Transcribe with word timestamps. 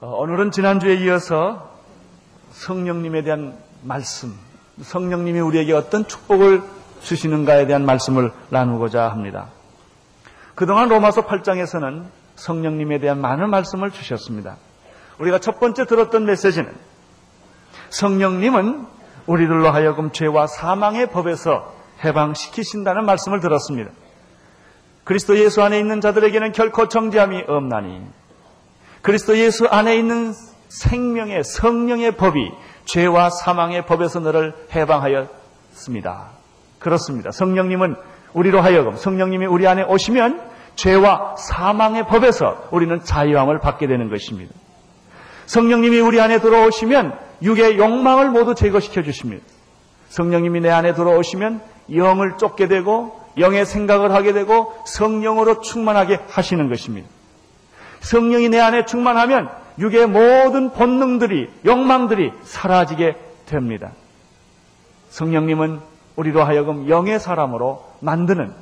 어, 0.00 0.06
오늘은 0.08 0.50
지난주에 0.50 0.96
이어서 1.04 1.78
성령님에 2.50 3.22
대한 3.22 3.56
말씀, 3.82 4.34
성령님이 4.82 5.38
우리에게 5.38 5.72
어떤 5.72 6.08
축복을 6.08 6.60
주시는가에 7.02 7.68
대한 7.68 7.86
말씀을 7.86 8.32
나누고자 8.50 9.08
합니다. 9.08 9.50
그동안 10.56 10.88
로마서 10.88 11.28
8장에서는 11.28 12.06
성령님에 12.34 12.98
대한 12.98 13.20
많은 13.20 13.50
말씀을 13.50 13.92
주셨습니다. 13.92 14.56
우리가 15.20 15.38
첫 15.38 15.60
번째 15.60 15.86
들었던 15.86 16.24
메시지는 16.24 16.72
성령님은 17.90 18.93
우리들로 19.26 19.70
하여금 19.70 20.10
죄와 20.12 20.46
사망의 20.46 21.10
법에서 21.10 21.72
해방시키신다는 22.04 23.06
말씀을 23.06 23.40
들었습니다. 23.40 23.90
그리스도 25.04 25.38
예수 25.38 25.62
안에 25.62 25.78
있는 25.78 26.00
자들에게는 26.00 26.52
결코 26.52 26.88
정죄함이 26.88 27.44
없나니 27.46 28.06
그리스도 29.02 29.36
예수 29.38 29.66
안에 29.66 29.96
있는 29.96 30.32
생명의 30.68 31.44
성령의 31.44 32.16
법이 32.16 32.50
죄와 32.86 33.30
사망의 33.30 33.86
법에서 33.86 34.20
너를 34.20 34.54
해방하였습니다. 34.74 36.28
그렇습니다. 36.78 37.30
성령님은 37.30 37.96
우리로 38.32 38.60
하여금 38.60 38.96
성령님이 38.96 39.46
우리 39.46 39.66
안에 39.66 39.82
오시면 39.82 40.42
죄와 40.74 41.36
사망의 41.36 42.06
법에서 42.06 42.68
우리는 42.72 43.02
자유함을 43.02 43.60
받게 43.60 43.86
되는 43.86 44.10
것입니다. 44.10 44.52
성령님이 45.46 46.00
우리 46.00 46.20
안에 46.20 46.40
들어오시면 46.40 47.18
육의 47.42 47.78
욕망을 47.78 48.30
모두 48.30 48.54
제거시켜 48.54 49.02
주십니다. 49.02 49.44
성령님이 50.08 50.60
내 50.60 50.70
안에 50.70 50.94
들어오시면 50.94 51.60
영을 51.94 52.36
쫓게 52.38 52.68
되고 52.68 53.20
영의 53.38 53.66
생각을 53.66 54.12
하게 54.12 54.32
되고 54.32 54.74
성령으로 54.86 55.60
충만하게 55.60 56.20
하시는 56.28 56.68
것입니다. 56.68 57.08
성령이 58.00 58.48
내 58.48 58.60
안에 58.60 58.84
충만하면 58.84 59.50
육의 59.78 60.06
모든 60.06 60.70
본능들이 60.70 61.50
욕망들이 61.66 62.32
사라지게 62.44 63.16
됩니다. 63.46 63.92
성령님은 65.10 65.80
우리로 66.16 66.44
하여금 66.44 66.88
영의 66.88 67.18
사람으로 67.18 67.84
만드는 68.00 68.52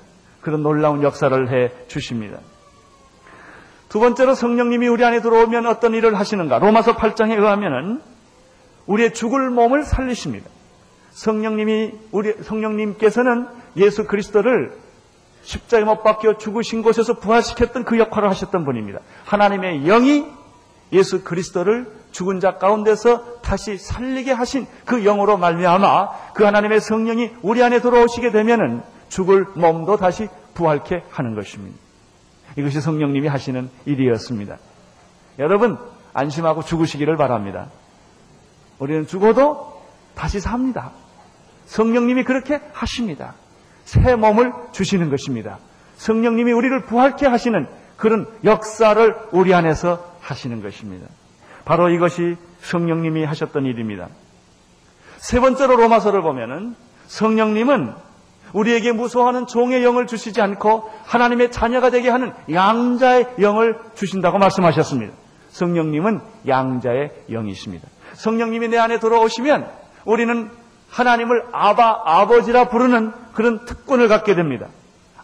그런 0.40 0.62
놀라운 0.62 1.02
역사를 1.02 1.50
해 1.50 1.70
주십니다. 1.88 2.38
두 3.92 4.00
번째로 4.00 4.34
성령님이 4.34 4.88
우리 4.88 5.04
안에 5.04 5.20
들어오면 5.20 5.66
어떤 5.66 5.92
일을 5.92 6.18
하시는가? 6.18 6.58
로마서 6.60 6.96
8장에 6.96 7.32
의하면은 7.32 8.00
우리의 8.86 9.12
죽을 9.12 9.50
몸을 9.50 9.84
살리십니다. 9.84 10.48
성령님이 11.10 11.92
우리 12.10 12.32
성령님께서는 12.42 13.48
예수 13.76 14.06
그리스도를 14.06 14.78
십자가에 15.42 15.84
못 15.84 16.02
박혀 16.02 16.38
죽으신 16.38 16.80
곳에서 16.80 17.18
부활시켰던 17.18 17.84
그 17.84 17.98
역할을 17.98 18.30
하셨던 18.30 18.64
분입니다. 18.64 19.00
하나님의 19.26 19.82
영이 19.82 20.24
예수 20.94 21.22
그리스도를 21.22 21.92
죽은 22.12 22.40
자 22.40 22.56
가운데서 22.56 23.42
다시 23.42 23.76
살리게 23.76 24.32
하신 24.32 24.66
그 24.86 25.02
영으로 25.02 25.36
말미암아 25.36 26.32
그 26.32 26.44
하나님의 26.44 26.80
성령이 26.80 27.32
우리 27.42 27.62
안에 27.62 27.82
들어오시게 27.82 28.30
되면은 28.30 28.80
죽을 29.10 29.44
몸도 29.54 29.98
다시 29.98 30.28
부활케 30.54 31.02
하는 31.10 31.34
것입니다. 31.34 31.91
이것이 32.56 32.80
성령님이 32.80 33.28
하시는 33.28 33.70
일이었습니다. 33.84 34.58
여러분 35.38 35.78
안심하고 36.12 36.62
죽으시기를 36.62 37.16
바랍니다. 37.16 37.68
우리는 38.78 39.06
죽어도 39.06 39.82
다시 40.14 40.40
삽니다. 40.40 40.92
성령님이 41.66 42.24
그렇게 42.24 42.60
하십니다. 42.72 43.34
새 43.84 44.14
몸을 44.16 44.52
주시는 44.72 45.10
것입니다. 45.10 45.58
성령님이 45.96 46.52
우리를 46.52 46.84
부활케 46.86 47.26
하시는 47.26 47.66
그런 47.96 48.26
역사를 48.44 49.16
우리 49.32 49.54
안에서 49.54 50.16
하시는 50.20 50.62
것입니다. 50.62 51.06
바로 51.64 51.88
이것이 51.88 52.36
성령님이 52.60 53.24
하셨던 53.24 53.64
일입니다. 53.66 54.08
세 55.18 55.40
번째로 55.40 55.76
로마서를 55.76 56.22
보면은 56.22 56.74
성령님은 57.06 57.94
우리에게 58.52 58.92
무서워하는 58.92 59.46
종의 59.46 59.84
영을 59.84 60.06
주시지 60.06 60.40
않고 60.40 60.90
하나님의 61.04 61.50
자녀가 61.50 61.90
되게 61.90 62.10
하는 62.10 62.32
양자의 62.50 63.34
영을 63.40 63.78
주신다고 63.94 64.38
말씀하셨습니다. 64.38 65.12
성령님은 65.50 66.20
양자의 66.46 67.12
영이십니다. 67.30 67.88
성령님이 68.14 68.68
내 68.68 68.78
안에 68.78 68.98
들어오시면 68.98 69.68
우리는 70.04 70.50
하나님을 70.90 71.46
아바, 71.52 72.02
아버지라 72.04 72.68
부르는 72.68 73.12
그런 73.32 73.64
특권을 73.64 74.08
갖게 74.08 74.34
됩니다. 74.34 74.66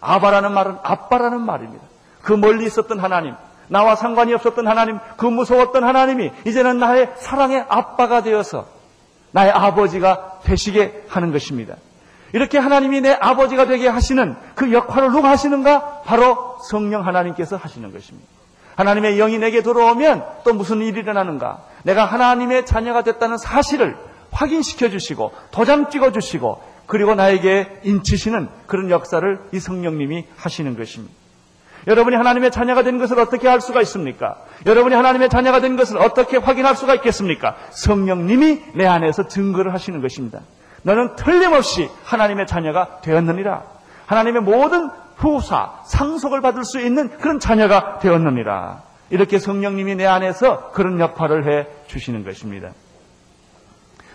아바라는 0.01 0.53
말은 0.53 0.77
아빠라는 0.83 1.41
말입니다. 1.41 1.85
그 2.23 2.33
멀리 2.33 2.65
있었던 2.67 2.99
하나님, 2.99 3.35
나와 3.69 3.95
상관이 3.95 4.33
없었던 4.35 4.67
하나님, 4.67 4.99
그 5.17 5.27
무서웠던 5.27 5.85
하나님이 5.85 6.31
이제는 6.47 6.79
나의 6.79 7.13
사랑의 7.17 7.65
아빠가 7.69 8.23
되어서 8.23 8.67
나의 9.33 9.51
아버지가 9.51 10.41
되시게 10.45 11.05
하는 11.09 11.33
것입니다. 11.33 11.77
이렇게 12.33 12.59
하나님이 12.59 13.01
내 13.01 13.13
아버지가 13.13 13.67
되게 13.67 13.89
하시는 13.89 14.37
그 14.55 14.73
역할을 14.73 15.11
누가 15.13 15.31
하시는가? 15.31 16.03
바로 16.05 16.59
성령 16.69 17.07
하나님께서 17.07 17.57
하시는 17.57 17.91
것입니다. 17.93 18.29
하나님의 18.77 19.17
영이 19.17 19.39
내게 19.39 19.63
들어오면 19.63 20.25
또 20.45 20.53
무슨 20.55 20.81
일이 20.83 21.01
일어나는가? 21.01 21.63
내가 21.83 22.05
하나님의 22.05 22.67
자녀가 22.67 23.03
됐다는 23.03 23.39
사실을 23.39 23.97
확인시켜 24.31 24.89
주시고 24.91 25.33
도장 25.51 25.91
찍어 25.91 26.13
주시고 26.13 26.63
그리고 26.87 27.15
나에게 27.15 27.81
인치시는 27.83 28.49
그런 28.67 28.91
역사를 28.91 29.41
이 29.53 29.59
성령님이 29.59 30.27
하시는 30.37 30.77
것입니다. 30.77 31.15
여러분이 31.87 32.17
하나님의 32.17 32.51
자녀가 32.51 32.83
된 32.83 32.99
것을 32.99 33.19
어떻게 33.19 33.49
알 33.49 33.61
수가 33.61 33.81
있습니까? 33.83 34.37
여러분이 34.67 34.95
하나님의 34.95 35.29
자녀가 35.29 35.61
된 35.61 35.77
것을 35.77 35.99
어떻게 35.99 36.37
확인할 36.37 36.77
수가 36.77 36.95
있겠습니까? 36.97 37.57
성령님이 37.71 38.63
내 38.75 38.87
안에서 38.87 39.29
증거를 39.29 39.73
하시는 39.73 40.01
것입니다. 40.03 40.41
너는 40.83 41.17
틀림없이 41.17 41.91
하나님의 42.05 42.47
자녀가 42.47 43.01
되었느니라. 43.01 43.63
하나님의 44.07 44.43
모든 44.43 44.91
후사, 45.17 45.81
상속을 45.85 46.41
받을 46.41 46.65
수 46.65 46.81
있는 46.81 47.11
그런 47.19 47.41
자녀가 47.41 47.99
되었느니라. 47.99 48.83
이렇게 49.11 49.39
성령님이 49.39 49.97
내 49.97 50.07
안에서 50.07 50.71
그런 50.71 51.01
역할을 51.01 51.51
해 51.51 51.67
주시는 51.87 52.25
것입니다. 52.25 52.71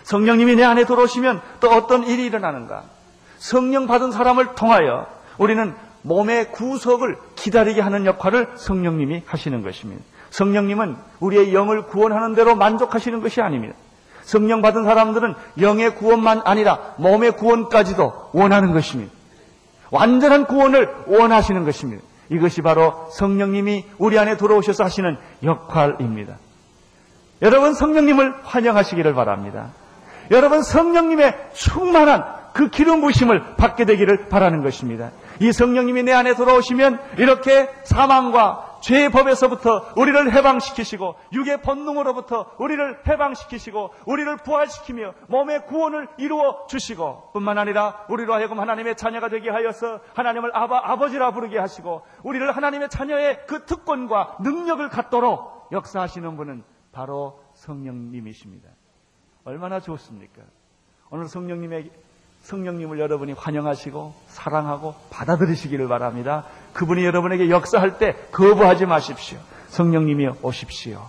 성령님이 0.04 0.56
내 0.56 0.64
안에 0.64 0.84
들어오시면 0.84 1.40
또 1.60 1.70
어떤 1.70 2.04
일이 2.04 2.24
일어나는가? 2.26 2.84
성령 3.38 3.86
받은 3.86 4.12
사람을 4.12 4.54
통하여 4.54 5.06
우리는 5.38 5.74
몸의 6.02 6.52
구속을 6.52 7.16
기다리게 7.34 7.80
하는 7.80 8.06
역할을 8.06 8.52
성령님이 8.56 9.22
하시는 9.26 9.62
것입니다. 9.62 10.02
성령님은 10.30 10.96
우리의 11.20 11.54
영을 11.54 11.86
구원하는 11.86 12.34
대로 12.34 12.54
만족하시는 12.54 13.20
것이 13.20 13.40
아닙니다. 13.40 13.74
성령 14.24 14.62
받은 14.62 14.84
사람들은 14.84 15.34
영의 15.60 15.94
구원만 15.94 16.42
아니라 16.44 16.94
몸의 16.96 17.32
구원까지도 17.32 18.30
원하는 18.32 18.72
것입니다. 18.72 19.12
완전한 19.90 20.46
구원을 20.46 20.88
원하시는 21.06 21.64
것입니다. 21.64 22.02
이것이 22.30 22.62
바로 22.62 23.08
성령님이 23.12 23.84
우리 23.98 24.18
안에 24.18 24.36
들어오셔서 24.36 24.84
하시는 24.84 25.16
역할입니다. 25.42 26.36
여러분 27.42 27.74
성령님을 27.74 28.34
환영하시기를 28.42 29.14
바랍니다. 29.14 29.68
여러분 30.30 30.62
성령님의 30.62 31.50
충만한 31.52 32.24
그 32.54 32.70
기름 32.70 33.00
부심을 33.00 33.56
받게 33.56 33.84
되기를 33.84 34.28
바라는 34.28 34.62
것입니다. 34.62 35.10
이 35.40 35.52
성령님이 35.52 36.04
내 36.04 36.12
안에 36.12 36.34
들어오시면 36.34 37.00
이렇게 37.18 37.68
사망과 37.82 38.73
죄의 38.84 39.08
법에서부터 39.10 39.94
우리를 39.96 40.32
해방시키시고 40.34 41.14
육의 41.32 41.62
본능으로부터 41.62 42.54
우리를 42.58 43.00
해방시키시고 43.08 43.94
우리를 44.06 44.36
부활시키며 44.36 45.14
몸의 45.28 45.64
구원을 45.66 46.06
이루어 46.18 46.66
주시고 46.66 47.30
뿐만 47.32 47.56
아니라 47.56 48.04
우리로 48.10 48.34
하여금 48.34 48.60
하나님의 48.60 48.96
자녀가 48.96 49.30
되게 49.30 49.48
하여서 49.48 50.00
하나님을 50.14 50.54
아바 50.54 50.82
아버지라 50.92 51.32
부르게 51.32 51.58
하시고 51.58 52.02
우리를 52.24 52.54
하나님의 52.54 52.90
자녀의 52.90 53.46
그 53.46 53.64
특권과 53.64 54.36
능력을 54.40 54.86
갖도록 54.90 55.68
역사하시는 55.72 56.36
분은 56.36 56.62
바로 56.92 57.42
성령님이십니다. 57.54 58.68
얼마나 59.44 59.80
좋습니까? 59.80 60.42
오늘 61.08 61.26
성령님의 61.26 61.90
성령님을 62.44 62.98
여러분이 62.98 63.32
환영하시고 63.32 64.14
사랑하고 64.28 64.94
받아들이시기를 65.10 65.88
바랍니다. 65.88 66.44
그분이 66.74 67.04
여러분에게 67.04 67.48
역사할 67.50 67.98
때 67.98 68.14
거부하지 68.32 68.86
마십시오. 68.86 69.38
성령님이 69.68 70.28
오십시오. 70.42 71.00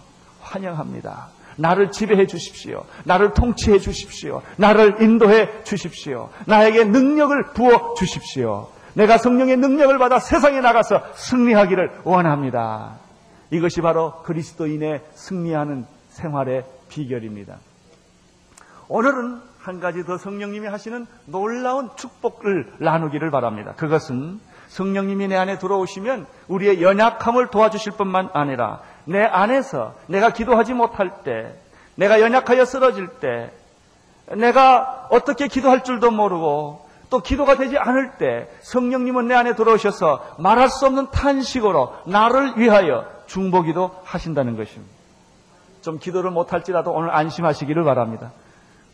환영합니다. 0.41 1.27
나를 1.57 1.91
지배해 1.91 2.27
주십시오. 2.27 2.85
나를 3.03 3.33
통치해 3.33 3.79
주십시오. 3.79 4.41
나를 4.57 5.01
인도해 5.01 5.63
주십시오. 5.63 6.29
나에게 6.45 6.85
능력을 6.85 7.53
부어 7.53 7.93
주십시오. 7.95 8.69
내가 8.93 9.17
성령의 9.17 9.57
능력을 9.57 9.97
받아 9.97 10.19
세상에 10.19 10.61
나가서 10.61 11.03
승리하기를 11.15 12.01
원합니다. 12.05 12.97
이것이 13.51 13.81
바로 13.81 14.21
그리스도인의 14.23 15.03
승리하는 15.13 15.85
생활의 16.09 16.65
비결입니다. 16.87 17.57
오늘은 18.87 19.41
한 19.65 19.79
가지 19.79 20.05
더 20.05 20.17
성령님이 20.19 20.67
하시는 20.67 21.07
놀라운 21.25 21.89
축복을 21.95 22.73
나누기를 22.77 23.31
바랍니다. 23.31 23.73
그것은 23.75 24.39
성령님이 24.67 25.27
내 25.29 25.35
안에 25.35 25.57
들어오시면 25.57 26.27
우리의 26.47 26.83
연약함을 26.83 27.47
도와주실 27.47 27.93
뿐만 27.93 28.29
아니라 28.33 28.81
내 29.05 29.23
안에서 29.23 29.95
내가 30.05 30.29
기도하지 30.29 30.75
못할 30.75 31.23
때, 31.23 31.51
내가 31.95 32.21
연약하여 32.21 32.63
쓰러질 32.63 33.07
때, 33.19 33.51
내가 34.35 35.07
어떻게 35.09 35.47
기도할 35.47 35.83
줄도 35.83 36.11
모르고 36.11 36.85
또 37.09 37.19
기도가 37.21 37.55
되지 37.55 37.77
않을 37.77 38.17
때 38.17 38.47
성령님은 38.61 39.27
내 39.27 39.33
안에 39.35 39.55
들어오셔서 39.55 40.35
말할 40.37 40.69
수 40.69 40.85
없는 40.85 41.09
탄식으로 41.09 41.95
나를 42.05 42.57
위하여 42.57 43.05
중보기도 43.25 43.95
하신다는 44.03 44.57
것입니다. 44.57 44.93
좀 45.81 45.97
기도를 45.97 46.29
못할지라도 46.31 46.91
오늘 46.91 47.15
안심하시기를 47.15 47.83
바랍니다. 47.83 48.31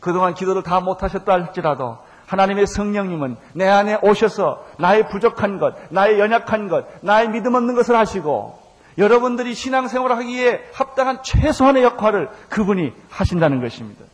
그동안 0.02 0.34
기도를 0.34 0.64
다 0.64 0.80
못하셨다 0.80 1.32
할지라도 1.32 1.96
하나님의 2.26 2.66
성령님은 2.66 3.36
내 3.54 3.68
안에 3.68 3.98
오셔서 4.02 4.66
나의 4.78 5.08
부족한 5.08 5.58
것, 5.58 5.76
나의 5.90 6.18
연약한 6.18 6.68
것, 6.68 6.86
나의 7.02 7.30
믿음 7.30 7.54
없는 7.54 7.74
것을 7.76 7.96
하시고 7.96 8.60
여러분들이 8.98 9.54
신앙생활을 9.54 10.16
하기에 10.16 10.70
합당한 10.74 11.22
최소한의 11.22 11.84
역할을 11.84 12.30
그분이 12.48 12.92
하신다는 13.10 13.60
것입니다. 13.62 14.04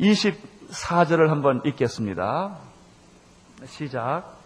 24절을 0.00 1.28
한번 1.28 1.60
읽겠습니다. 1.66 2.56
시작. 3.66 4.37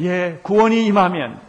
예, 0.00 0.40
구원이 0.42 0.86
임하면, 0.86 1.40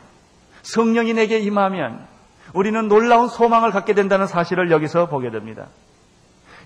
성령이 0.63 1.13
내게 1.13 1.39
임하면, 1.39 2.05
우리는 2.53 2.87
놀라운 2.87 3.27
소망을 3.27 3.71
갖게 3.71 3.93
된다는 3.93 4.27
사실을 4.27 4.71
여기서 4.71 5.07
보게 5.07 5.29
됩니다. 5.31 5.67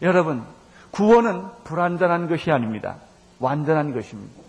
여러분, 0.01 0.43
구원은 0.91 1.43
불완전한 1.63 2.27
것이 2.27 2.51
아닙니다. 2.51 2.97
완전한 3.39 3.93
것입니다. 3.93 4.41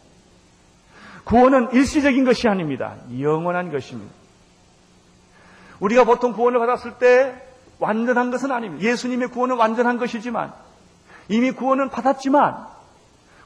구원은 1.25 1.73
일시적인 1.73 2.25
것이 2.25 2.49
아닙니다. 2.49 2.97
영원한 3.21 3.71
것입니다. 3.71 4.13
우리가 5.81 6.05
보통 6.05 6.33
구원을 6.33 6.59
받았을 6.59 6.99
때 6.99 7.35
완전한 7.79 8.31
것은 8.31 8.53
아닙니다. 8.53 8.85
예수님의 8.85 9.29
구원은 9.29 9.57
완전한 9.57 9.99
것이지만 9.99 10.53
이미 11.29 11.51
구원은 11.53 11.91
받았지만 11.91 12.67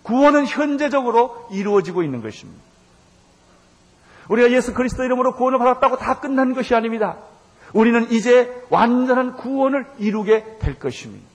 구원은 0.03 0.47
현재적으로 0.47 1.49
이루어지고 1.51 2.03
있는 2.03 2.23
것입니다. 2.23 2.61
우리가 4.29 4.51
예수 4.53 4.75
그리스도 4.75 5.05
이름으로 5.05 5.35
구원을 5.35 5.59
받았다고 5.59 5.99
다 5.99 6.21
끝난 6.21 6.55
것이 6.55 6.75
아닙니다. 6.75 7.17
우리는 7.73 8.11
이제 8.11 8.65
완전한 8.71 9.37
구원을 9.37 9.87
이루게 9.99 10.59
될 10.61 10.79
것입니다. 10.79 11.27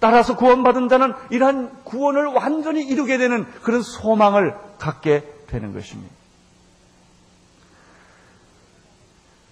따라서 0.00 0.36
구원받은 0.36 0.88
자는 0.88 1.12
이러한 1.30 1.82
구원을 1.84 2.26
완전히 2.26 2.82
이루게 2.82 3.18
되는 3.18 3.44
그런 3.62 3.82
소망을 3.82 4.54
갖게 4.78 5.24
되는 5.48 5.72
것입니다. 5.72 6.14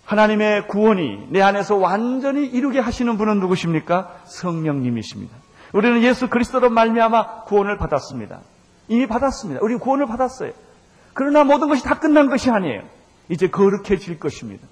하나님의 0.04 0.68
구원이 0.68 1.28
내 1.30 1.42
안에서 1.42 1.74
완전히 1.76 2.46
이루게 2.46 2.78
하시는 2.78 3.18
분은 3.18 3.40
누구십니까? 3.40 4.20
성령님이십니다. 4.26 5.36
우리는 5.72 6.00
예수 6.02 6.28
그리스도로 6.28 6.70
말미암아 6.70 7.42
구원을 7.44 7.76
받았습니다. 7.76 8.40
이미 8.86 9.08
받았습니다. 9.08 9.60
우리 9.64 9.74
구원을 9.74 10.06
받았어요. 10.06 10.52
그러나 11.16 11.44
모든 11.44 11.68
것이 11.68 11.82
다 11.82 11.98
끝난 11.98 12.28
것이 12.28 12.50
아니에요. 12.50 12.82
이제 13.30 13.48
거룩해질 13.48 14.20
것입니다. 14.20 14.68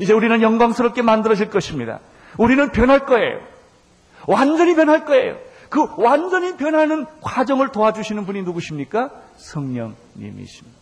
이제 0.00 0.14
우리는 0.14 0.40
영광스럽게 0.40 1.02
만들어질 1.02 1.50
것입니다. 1.50 2.00
우리는 2.38 2.72
변할 2.72 3.04
거예요. 3.04 3.40
완전히 4.26 4.74
변할 4.74 5.04
거예요. 5.04 5.36
그 5.68 5.86
완전히 5.98 6.56
변하는 6.56 7.04
과정을 7.20 7.72
도와주시는 7.72 8.24
분이 8.24 8.42
누구십니까? 8.44 9.10
성령님이십니다. 9.36 10.78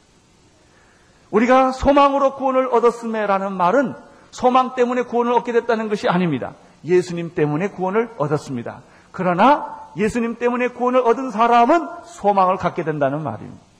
우리가 1.32 1.72
소망으로 1.72 2.36
구원을 2.36 2.68
얻었음에라는 2.68 3.52
말은 3.52 3.96
소망 4.30 4.76
때문에 4.76 5.02
구원을 5.02 5.32
얻게 5.32 5.50
됐다는 5.50 5.88
것이 5.88 6.08
아닙니다. 6.08 6.54
예수님 6.84 7.34
때문에 7.34 7.70
구원을 7.70 8.10
얻었습니다. 8.16 8.82
그러나 9.10 9.90
예수님 9.96 10.36
때문에 10.36 10.68
구원을 10.68 11.00
얻은 11.00 11.32
사람은 11.32 11.88
소망을 12.04 12.58
갖게 12.58 12.84
된다는 12.84 13.24
말입니다. 13.24 13.73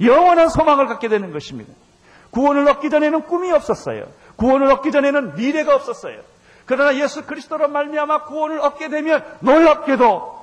영원한 0.00 0.48
소망을 0.48 0.86
갖게 0.86 1.08
되는 1.08 1.32
것입니다. 1.32 1.72
구원을 2.30 2.66
얻기 2.68 2.90
전에는 2.90 3.22
꿈이 3.26 3.52
없었어요. 3.52 4.06
구원을 4.36 4.70
얻기 4.72 4.90
전에는 4.90 5.34
미래가 5.36 5.74
없었어요. 5.74 6.20
그러나 6.66 6.96
예수 6.96 7.26
그리스도로 7.26 7.68
말미암아 7.68 8.24
구원을 8.24 8.60
얻게 8.60 8.88
되면 8.88 9.24
놀랍게도 9.40 10.42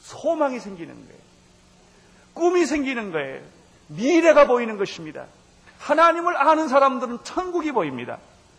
소망이 0.00 0.58
생기는 0.60 0.94
거예요. 0.94 1.18
꿈이 2.32 2.64
생기는 2.64 3.12
거예요. 3.12 3.42
미래가 3.88 4.46
보이는 4.46 4.78
것입니다. 4.78 5.26
하나님을 5.78 6.36
아는 6.36 6.68
사람들은 6.68 7.18
천국이 7.24 7.72
보입니다. 7.72 8.18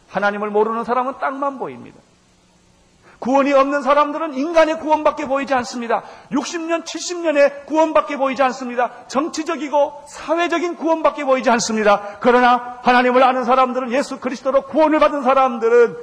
하나님을 0.09 0.49
모르는 0.49 0.83
사람은 0.83 1.19
땅만 1.19 1.59
보입니다. 1.59 1.99
구원이 3.19 3.51
없는 3.51 3.81
사람들은 3.81 4.33
인간의 4.33 4.79
구원밖에 4.79 5.25
보이지 5.25 5.53
않습니다. 5.53 6.03
60년, 6.31 6.85
70년의 6.85 7.65
구원밖에 7.65 8.15
보이지 8.15 8.41
않습니다. 8.43 8.91
정치적이고 9.07 10.03
사회적인 10.07 10.77
구원밖에 10.77 11.25
보이지 11.25 11.49
않습니다. 11.49 12.17
그러나 12.21 12.79
하나님을 12.81 13.21
아는 13.21 13.43
사람들은 13.43 13.91
예수 13.91 14.19
그리스도로 14.19 14.63
구원을 14.63 14.99
받은 14.99 15.21
사람들은 15.23 15.97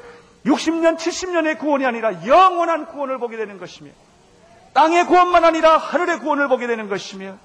60년, 0.44 0.96
70년의 0.98 1.58
구원이 1.58 1.86
아니라 1.86 2.26
영원한 2.26 2.86
구원을 2.86 3.18
보게 3.18 3.36
되는 3.36 3.58
것이며 3.58 3.90
땅의 4.74 5.06
구원만 5.06 5.44
아니라 5.44 5.78
하늘의 5.78 6.18
구원을 6.18 6.48
보게 6.48 6.66
되는 6.66 6.88
것이며 6.88 7.36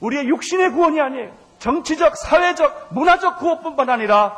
우리의 0.00 0.28
육신의 0.28 0.72
구원이 0.72 1.00
아니에요. 1.00 1.32
정치적, 1.60 2.16
사회적, 2.16 2.88
문화적 2.90 3.38
구원뿐만 3.38 3.88
아니라 3.90 4.36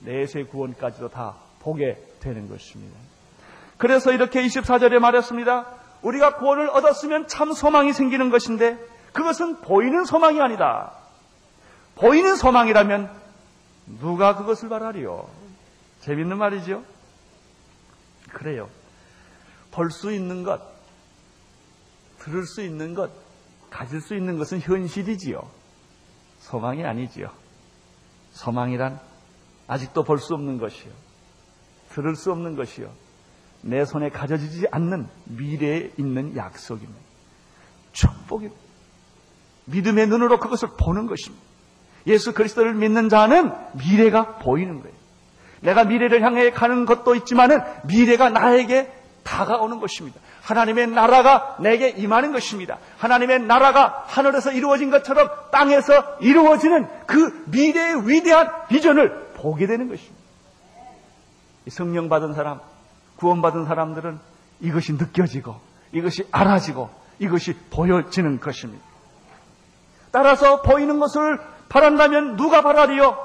내세 0.00 0.44
구원까지도 0.44 1.08
다 1.08 1.34
보게 1.60 1.98
되는 2.20 2.48
것입니다. 2.48 2.96
그래서 3.78 4.12
이렇게 4.12 4.42
24절에 4.42 4.98
말했습니다. 4.98 5.66
우리가 6.02 6.36
구원을 6.36 6.68
얻었으면 6.70 7.28
참 7.28 7.52
소망이 7.52 7.92
생기는 7.92 8.30
것인데 8.30 8.78
그것은 9.12 9.60
보이는 9.60 10.04
소망이 10.04 10.40
아니다. 10.40 10.92
보이는 11.96 12.36
소망이라면 12.36 13.10
누가 14.00 14.36
그것을 14.36 14.68
바라리요? 14.68 15.28
재밌는 16.00 16.36
말이죠? 16.38 16.82
그래요. 18.32 18.68
볼 19.70 19.90
수 19.90 20.12
있는 20.12 20.44
것, 20.44 20.60
들을 22.18 22.44
수 22.46 22.62
있는 22.62 22.94
것, 22.94 23.10
가질 23.70 24.00
수 24.00 24.14
있는 24.14 24.38
것은 24.38 24.60
현실이지요. 24.60 25.40
소망이 26.40 26.84
아니지요. 26.84 27.28
소망이란 28.32 29.00
아직도 29.66 30.04
볼 30.04 30.18
수 30.18 30.34
없는 30.34 30.58
것이요. 30.58 30.92
들을 31.90 32.14
수 32.16 32.30
없는 32.32 32.56
것이요. 32.56 32.90
내 33.66 33.84
손에 33.86 34.10
가져지지 34.10 34.66
않는 34.70 35.08
미래에 35.24 35.90
있는 35.96 36.36
약속입니다. 36.36 37.00
축복입니다. 37.92 38.60
믿음의 39.64 40.06
눈으로 40.08 40.38
그것을 40.38 40.68
보는 40.78 41.06
것입니다. 41.06 41.42
예수 42.06 42.34
그리스도를 42.34 42.74
믿는 42.74 43.08
자는 43.08 43.52
미래가 43.72 44.36
보이는 44.36 44.80
거예요. 44.82 44.94
내가 45.60 45.84
미래를 45.84 46.22
향해 46.22 46.50
가는 46.50 46.84
것도 46.84 47.14
있지만은 47.14 47.60
미래가 47.84 48.28
나에게 48.28 48.92
다가오는 49.22 49.80
것입니다. 49.80 50.20
하나님의 50.42 50.88
나라가 50.88 51.56
내게 51.58 51.88
임하는 51.88 52.32
것입니다. 52.32 52.76
하나님의 52.98 53.40
나라가 53.40 54.04
하늘에서 54.06 54.52
이루어진 54.52 54.90
것처럼 54.90 55.30
땅에서 55.50 56.18
이루어지는 56.20 56.86
그 57.06 57.44
미래의 57.46 58.06
위대한 58.10 58.50
비전을 58.68 59.30
보게 59.36 59.66
되는 59.66 59.88
것입니다. 59.88 60.22
성령 61.70 62.10
받은 62.10 62.34
사람, 62.34 62.60
구원받은 63.24 63.64
사람들은 63.64 64.20
이것이 64.60 64.92
느껴지고 64.92 65.56
이것이 65.92 66.28
알아지고 66.30 66.90
이것이 67.18 67.54
보여지는 67.70 68.38
것입니다. 68.38 68.84
따라서 70.10 70.60
보이는 70.60 71.00
것을 71.00 71.40
바란다면 71.70 72.36
누가 72.36 72.60
바라리요? 72.60 73.16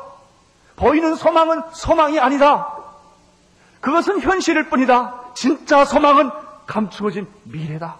보이는 0.77 1.15
소망은 1.15 1.63
소망이 1.73 2.17
아니다. 2.19 2.77
그것은 3.81 4.21
현실일 4.21 4.69
뿐이다. 4.69 5.33
진짜 5.33 5.83
소망은 5.83 6.31
감추어진 6.65 7.27
미래다. 7.43 7.97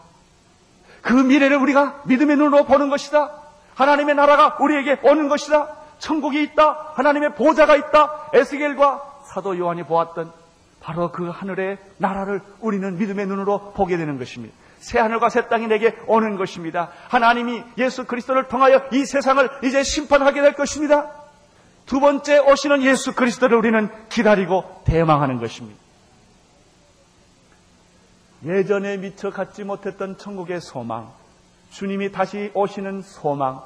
그 1.01 1.13
미래를 1.13 1.57
우리가 1.57 2.01
믿음의 2.05 2.37
눈으로 2.37 2.65
보는 2.65 2.89
것이다. 2.89 3.31
하나님의 3.75 4.15
나라가 4.15 4.57
우리에게 4.59 4.99
오는 5.03 5.27
것이다. 5.27 5.67
천국이 5.99 6.41
있다. 6.43 6.93
하나님의 6.95 7.35
보좌가 7.35 7.75
있다. 7.75 8.29
에스겔과 8.33 9.03
사도 9.25 9.57
요한이 9.57 9.83
보았던 9.83 10.38
바로 10.81 11.11
그 11.11 11.29
하늘의 11.29 11.77
나라를 11.97 12.41
우리는 12.59 12.97
믿음의 12.97 13.27
눈으로 13.27 13.73
보게 13.73 13.97
되는 13.97 14.17
것입니다. 14.17 14.55
새 14.79 14.99
하늘과 14.99 15.29
새 15.29 15.47
땅이 15.47 15.67
내게 15.67 15.97
오는 16.07 16.37
것입니다. 16.37 16.89
하나님이 17.09 17.63
예수 17.77 18.05
그리스도를 18.05 18.47
통하여 18.47 18.81
이 18.93 19.05
세상을 19.05 19.49
이제 19.63 19.83
심판하게 19.83 20.41
될 20.41 20.53
것입니다. 20.53 21.11
두 21.85 21.99
번째 21.99 22.39
오시는 22.39 22.83
예수 22.83 23.13
그리스도를 23.13 23.57
우리는 23.57 23.89
기다리고 24.09 24.83
대망하는 24.85 25.39
것입니다. 25.39 25.77
예전에 28.45 28.97
미처 28.97 29.31
갖지 29.31 29.63
못했던 29.63 30.17
천국의 30.17 30.61
소망, 30.61 31.11
주님이 31.71 32.11
다시 32.11 32.51
오시는 32.53 33.01
소망, 33.01 33.61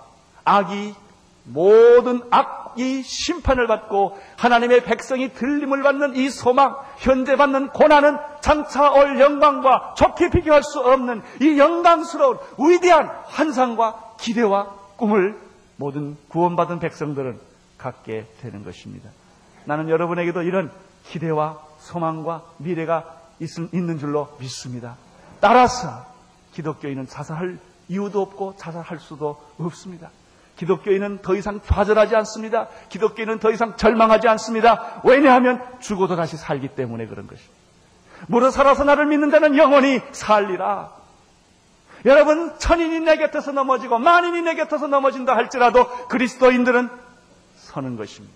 악이 0.46 0.96
모든 1.44 2.22
악 2.32 2.63
이 2.78 3.02
심판을 3.04 3.68
받고 3.68 4.18
하나님의 4.38 4.84
백성이 4.84 5.34
들림을 5.34 5.84
받는 5.84 6.16
이 6.16 6.30
소망, 6.30 6.76
현재 6.98 7.36
받는 7.36 7.70
고난은 7.70 8.18
장차 8.42 8.92
올 8.92 9.20
영광과 9.20 9.94
좋게 9.96 10.30
비교할 10.30 10.64
수 10.64 10.80
없는 10.80 11.22
이 11.42 11.58
영광스러운 11.58 12.38
위대한 12.60 13.08
환상과 13.26 14.16
기대와 14.20 14.74
꿈을 14.98 15.40
모든 15.78 16.18
구원받은 16.30 16.80
백성들은 16.80 17.40
갖게 17.78 18.28
되는 18.42 18.64
것입니다. 18.64 19.10
나는 19.66 19.90
여러분에게도 19.90 20.44
이런 20.44 20.72
기대와 21.06 21.60
소망과 21.80 22.44
미래가 22.58 23.22
있는 23.74 23.98
줄로 23.98 24.36
믿습니다. 24.40 24.96
따라서 25.40 26.06
기독교인은 26.54 27.08
자살할 27.08 27.60
이유도 27.90 28.22
없고 28.22 28.56
자살할 28.58 29.00
수도 29.00 29.42
없습니다. 29.58 30.10
기독교인은 30.58 31.20
더 31.22 31.36
이상 31.36 31.62
좌절하지 31.62 32.16
않습니다. 32.18 32.68
기독교인은 32.90 33.40
더 33.40 33.52
이상 33.52 33.76
절망하지 33.76 34.28
않습니다. 34.28 35.02
왜냐하면 35.04 35.62
죽어도 35.80 36.16
다시 36.16 36.38
살기 36.38 36.70
때문에 36.70 37.08
그런 37.08 37.28
것입니다. 37.28 37.54
무릇 38.28 38.52
살아서 38.52 38.84
나를 38.84 39.06
믿는 39.08 39.32
자는 39.32 39.58
영원히 39.58 40.02
살리라. 40.12 40.94
여러분, 42.06 42.58
천인이 42.60 43.00
내 43.02 43.18
곁에서 43.18 43.52
넘어지고 43.52 43.98
만인이 43.98 44.42
내 44.42 44.56
곁에서 44.56 44.88
넘어진다 44.88 45.36
할지라도 45.36 45.88
그리스도인들은 46.08 46.90
서는 47.56 47.98
것입니다. 47.98 48.36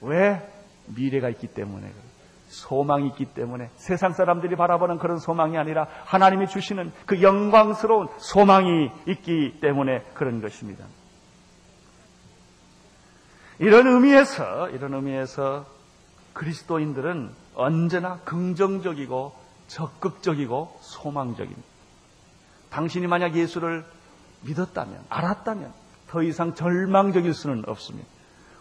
왜? 0.00 0.48
미래가 0.86 1.28
있기 1.28 1.48
때문에 1.48 1.82
그래요. 1.82 2.07
소망이 2.48 3.06
있기 3.08 3.26
때문에 3.26 3.70
세상 3.76 4.12
사람들이 4.12 4.56
바라보는 4.56 4.98
그런 4.98 5.18
소망이 5.18 5.56
아니라 5.56 5.86
하나님이 6.04 6.48
주시는 6.48 6.92
그 7.06 7.22
영광스러운 7.22 8.08
소망이 8.18 8.90
있기 9.06 9.60
때문에 9.60 10.02
그런 10.14 10.40
것입니다. 10.40 10.84
이런 13.58 13.86
의미에서 13.86 14.70
이런 14.70 14.94
의미에서 14.94 15.66
그리스도인들은 16.32 17.30
언제나 17.54 18.18
긍정적이고 18.20 19.32
적극적이고 19.66 20.78
소망적입니다. 20.80 21.62
당신이 22.70 23.06
만약 23.06 23.34
예수를 23.34 23.84
믿었다면 24.42 25.00
알았다면 25.08 25.72
더 26.08 26.22
이상 26.22 26.54
절망적일 26.54 27.34
수는 27.34 27.64
없습니다. 27.66 28.08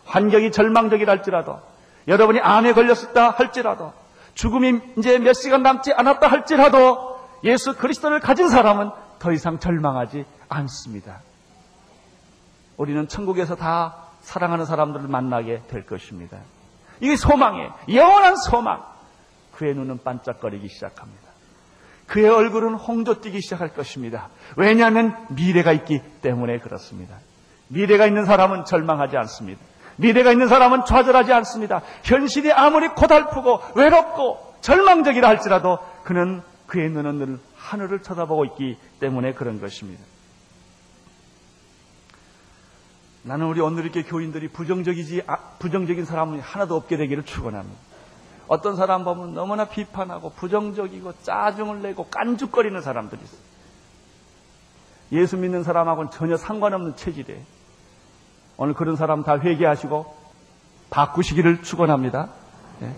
환경이 0.06 0.52
절망적이라 0.52 1.12
할지라도 1.12 1.62
여러분이 2.08 2.40
암에 2.40 2.74
걸렸다 2.74 3.32
할지라도 3.32 3.94
죽음이 4.34 4.80
이제 4.98 5.18
몇 5.20 5.34
시간 5.34 5.64
남지 5.64 5.94
않았다 5.94 6.28
할지라도 6.28 7.20
예수 7.44 7.76
그리스도를 7.76 8.20
가진 8.20 8.50
사람은 8.50 8.92
더 9.20 9.32
이상 9.32 9.60
절망하지 9.60 10.26
않습니다. 10.48 11.22
우리는 12.78 13.08
천국에서 13.08 13.56
다 13.56 13.96
사랑하는 14.22 14.66
사람들을 14.66 15.08
만나게 15.08 15.64
될 15.68 15.86
것입니다. 15.86 16.38
이게 17.00 17.16
소망이에요. 17.16 17.74
영원한 17.94 18.36
소망. 18.36 18.84
그의 19.54 19.74
눈은 19.74 20.04
반짝거리기 20.04 20.68
시작합니다. 20.70 21.28
그의 22.06 22.30
얼굴은 22.30 22.76
홍조 22.76 23.22
뛰기 23.22 23.42
시작할 23.42 23.74
것입니다. 23.74 24.30
왜냐하면 24.56 25.16
미래가 25.30 25.74
있기 25.74 26.02
때문에 26.22 26.60
그렇습니다. 26.60 27.18
미래가 27.68 28.06
있는 28.06 28.26
사람은 28.26 28.66
절망하지 28.66 29.18
않습니다. 29.18 29.62
미래가 29.98 30.32
있는 30.32 30.48
사람은 30.48 30.86
좌절하지 30.86 31.34
않습니다. 31.34 31.82
현실이 32.04 32.52
아무리 32.52 32.88
고달프고 32.88 33.62
외롭고 33.76 34.56
절망적이라 34.62 35.28
할지라도 35.28 35.80
그는 36.04 36.42
그의 36.68 36.90
눈은 36.90 37.18
늘 37.18 37.40
하늘을 37.56 38.02
쳐다보고 38.02 38.46
있기 38.46 38.78
때문에 39.00 39.34
그런 39.34 39.60
것입니다. 39.60 40.04
나는 43.24 43.48
우리 43.48 43.60
오늘 43.60 43.84
이렇게 43.84 44.04
교인들이 44.04 44.48
부정적이지 44.48 45.24
아, 45.28 45.38
부정적인 45.60 46.06
사람은 46.06 46.40
하나도 46.40 46.76
없게 46.76 46.96
되기를 46.96 47.24
축원합니다. 47.24 47.78
어떤 48.48 48.78
사람 48.78 49.04
보면 49.04 49.34
너무나 49.34 49.66
비판하고 49.66 50.30
부정적이고 50.32 51.14
짜증을 51.24 51.82
내고 51.82 52.06
깐죽거리는 52.06 52.82
사람들이 52.82 53.22
있어요. 53.22 53.42
예수 55.12 55.38
믿는 55.38 55.64
사람하고는 55.64 56.12
전혀 56.12 56.38
상관없는 56.38 56.96
체질이에요. 56.96 57.42
오늘 58.58 58.74
그런 58.74 58.96
사람 58.96 59.24
다 59.24 59.40
회개하시고 59.40 60.16
바꾸시기를 60.90 61.62
축원합니다. 61.64 62.30
네. 62.80 62.94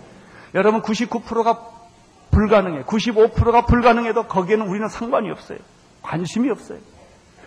여러분 0.54 0.82
99%가 0.82 1.60
불가능해. 2.30 2.82
95%가 2.84 3.66
불가능해도 3.66 4.24
거기에는 4.24 4.66
우리는 4.68 4.88
상관이 4.88 5.30
없어요. 5.30 5.58
관심이 6.02 6.50
없어요. 6.50 6.78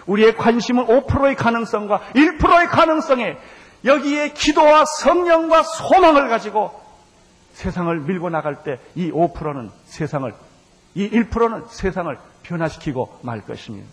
우리의 0.05 0.36
관심은 0.36 0.86
5%의 0.86 1.36
가능성과 1.36 2.01
1%의 2.13 2.67
가능성에 2.67 3.38
여기에 3.86 4.34
기도와 4.34 4.86
성령과 4.86 5.63
소망을 5.63 6.27
가지고 6.29 6.72
세상을 7.53 7.98
밀고 8.01 8.29
나갈 8.29 8.63
때 8.63 8.79
이 8.96 9.12
5%는 9.12 9.72
세상을 9.86 10.34
이 10.96 11.10
1%는 11.10 11.65
세상을 11.70 12.17
변화시키고 12.43 13.20
말 13.24 13.41
것입니다. 13.41 13.88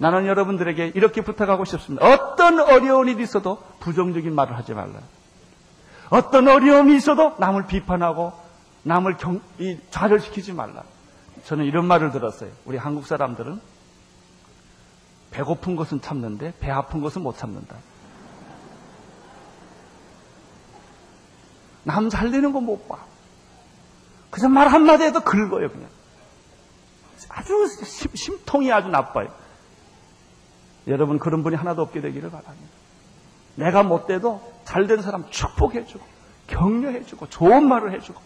나는 0.00 0.26
여러분들에게 0.26 0.92
이렇게 0.94 1.20
부탁하고 1.20 1.66
싶습니다. 1.66 2.06
어떤 2.06 2.58
어려운 2.58 3.08
일이 3.08 3.22
있어도 3.22 3.62
부정적인 3.80 4.34
말을 4.34 4.56
하지 4.56 4.72
말라. 4.72 4.94
어떤 6.08 6.48
어려움이 6.48 6.96
있어도 6.96 7.34
남을 7.38 7.66
비판하고 7.66 8.32
남을 8.82 9.18
경, 9.18 9.42
이, 9.58 9.78
좌절시키지 9.90 10.54
말라. 10.54 10.84
저는 11.44 11.66
이런 11.66 11.84
말을 11.84 12.12
들었어요. 12.12 12.50
우리 12.64 12.78
한국 12.78 13.06
사람들은 13.06 13.60
배고픈 15.32 15.76
것은 15.76 16.00
참는데 16.00 16.54
배 16.60 16.70
아픈 16.70 17.02
것은 17.02 17.20
못 17.22 17.36
참는다. 17.36 17.76
남 21.84 22.08
살리는 22.08 22.52
거 22.54 22.60
못 22.60 22.88
봐. 22.88 22.98
그냥 24.30 24.52
말 24.54 24.68
한마디 24.68 25.04
해도 25.04 25.20
긁어요, 25.20 25.68
그냥. 25.70 25.88
아주 27.28 27.66
심, 27.84 28.10
심통이 28.14 28.72
아주 28.72 28.88
나빠요. 28.88 29.28
여러분 30.90 31.18
그런 31.18 31.42
분이 31.42 31.56
하나도 31.56 31.82
없게 31.82 32.00
되기를 32.00 32.30
바랍니다. 32.30 32.68
내가 33.56 33.82
못돼도 33.82 34.40
잘 34.64 34.86
된 34.86 35.02
사람 35.02 35.24
축복해주고 35.30 36.04
격려해주고 36.46 37.28
좋은 37.28 37.68
말을 37.68 37.92
해주고 37.92 38.20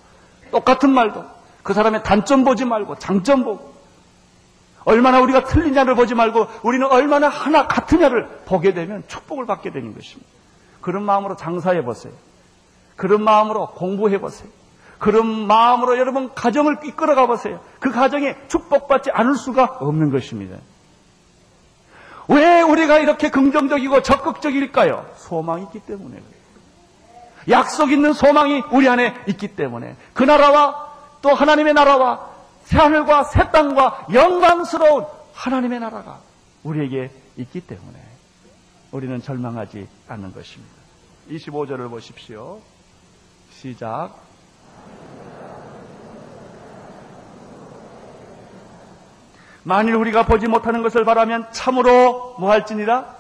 똑같은 0.51 0.91
말도 0.91 1.25
그 1.63 1.73
사람의 1.75 2.03
단점 2.05 2.45
보지 2.45 2.65
말고 2.65 2.99
장점 2.99 3.45
보고 3.45 3.73
얼마나 4.85 5.21
우리가 5.21 5.45
틀리냐를 5.45 5.95
보지 5.95 6.15
말고 6.15 6.47
우리는 6.63 6.87
얼마나 6.87 7.29
하나 7.29 7.67
같으냐를 7.67 8.29
보게 8.45 8.75
되면 8.75 9.03
축복을 9.07 9.47
받게 9.47 9.71
되는 9.71 9.95
것입니다. 9.95 10.31
그런 10.81 11.05
마음으로 11.05 11.37
장사해 11.37 11.85
보세요. 11.85 12.13
그런 12.97 13.25
마음으로 13.25 13.69
공부해 13.73 14.21
보세요. 14.21 14.49
그런 14.99 15.47
마음으로 15.47 15.99
여러분 15.99 16.33
가정을 16.35 16.79
이끌어가 16.85 17.27
보세요. 17.27 17.61
그 17.81 17.91
가정에 17.91 18.37
축복받지 18.49 19.11
않을 19.11 19.37
수가 19.37 19.79
없는 19.81 20.11
것입니다. 20.11 20.59
왜 22.29 22.63
우리가 22.63 22.99
이렇게 22.99 23.31
긍정적이고 23.31 24.03
적극적일까요? 24.03 25.11
소망이 25.17 25.65
있기 25.65 25.81
때문에. 25.81 26.23
약속 27.51 27.93
있는 27.93 28.13
소망이 28.13 28.63
우리 28.71 28.89
안에 28.89 29.15
있기 29.29 29.49
때문에. 29.49 29.97
그 30.15 30.23
나라와 30.23 30.93
또 31.21 31.35
하나님의 31.35 31.75
나라와 31.75 32.31
새하늘과 32.65 33.25
새 33.25 33.51
땅과 33.51 34.07
영광스러운 34.13 35.05
하나님의 35.35 35.81
나라가 35.81 36.21
우리에게 36.63 37.11
있기 37.37 37.61
때문에 37.61 37.99
우리는 38.93 39.21
절망하지 39.21 39.89
않는 40.09 40.33
것입니다. 40.33 40.75
25절을 41.31 41.91
보십시오. 41.91 42.61
시작. 43.51 44.24
만일 49.65 49.95
우리가 49.97 50.25
보지 50.25 50.47
못하는 50.47 50.83
것을 50.83 51.05
바라면 51.05 51.47
참으로 51.53 52.37
뭐 52.39 52.51
할지니라? 52.51 53.15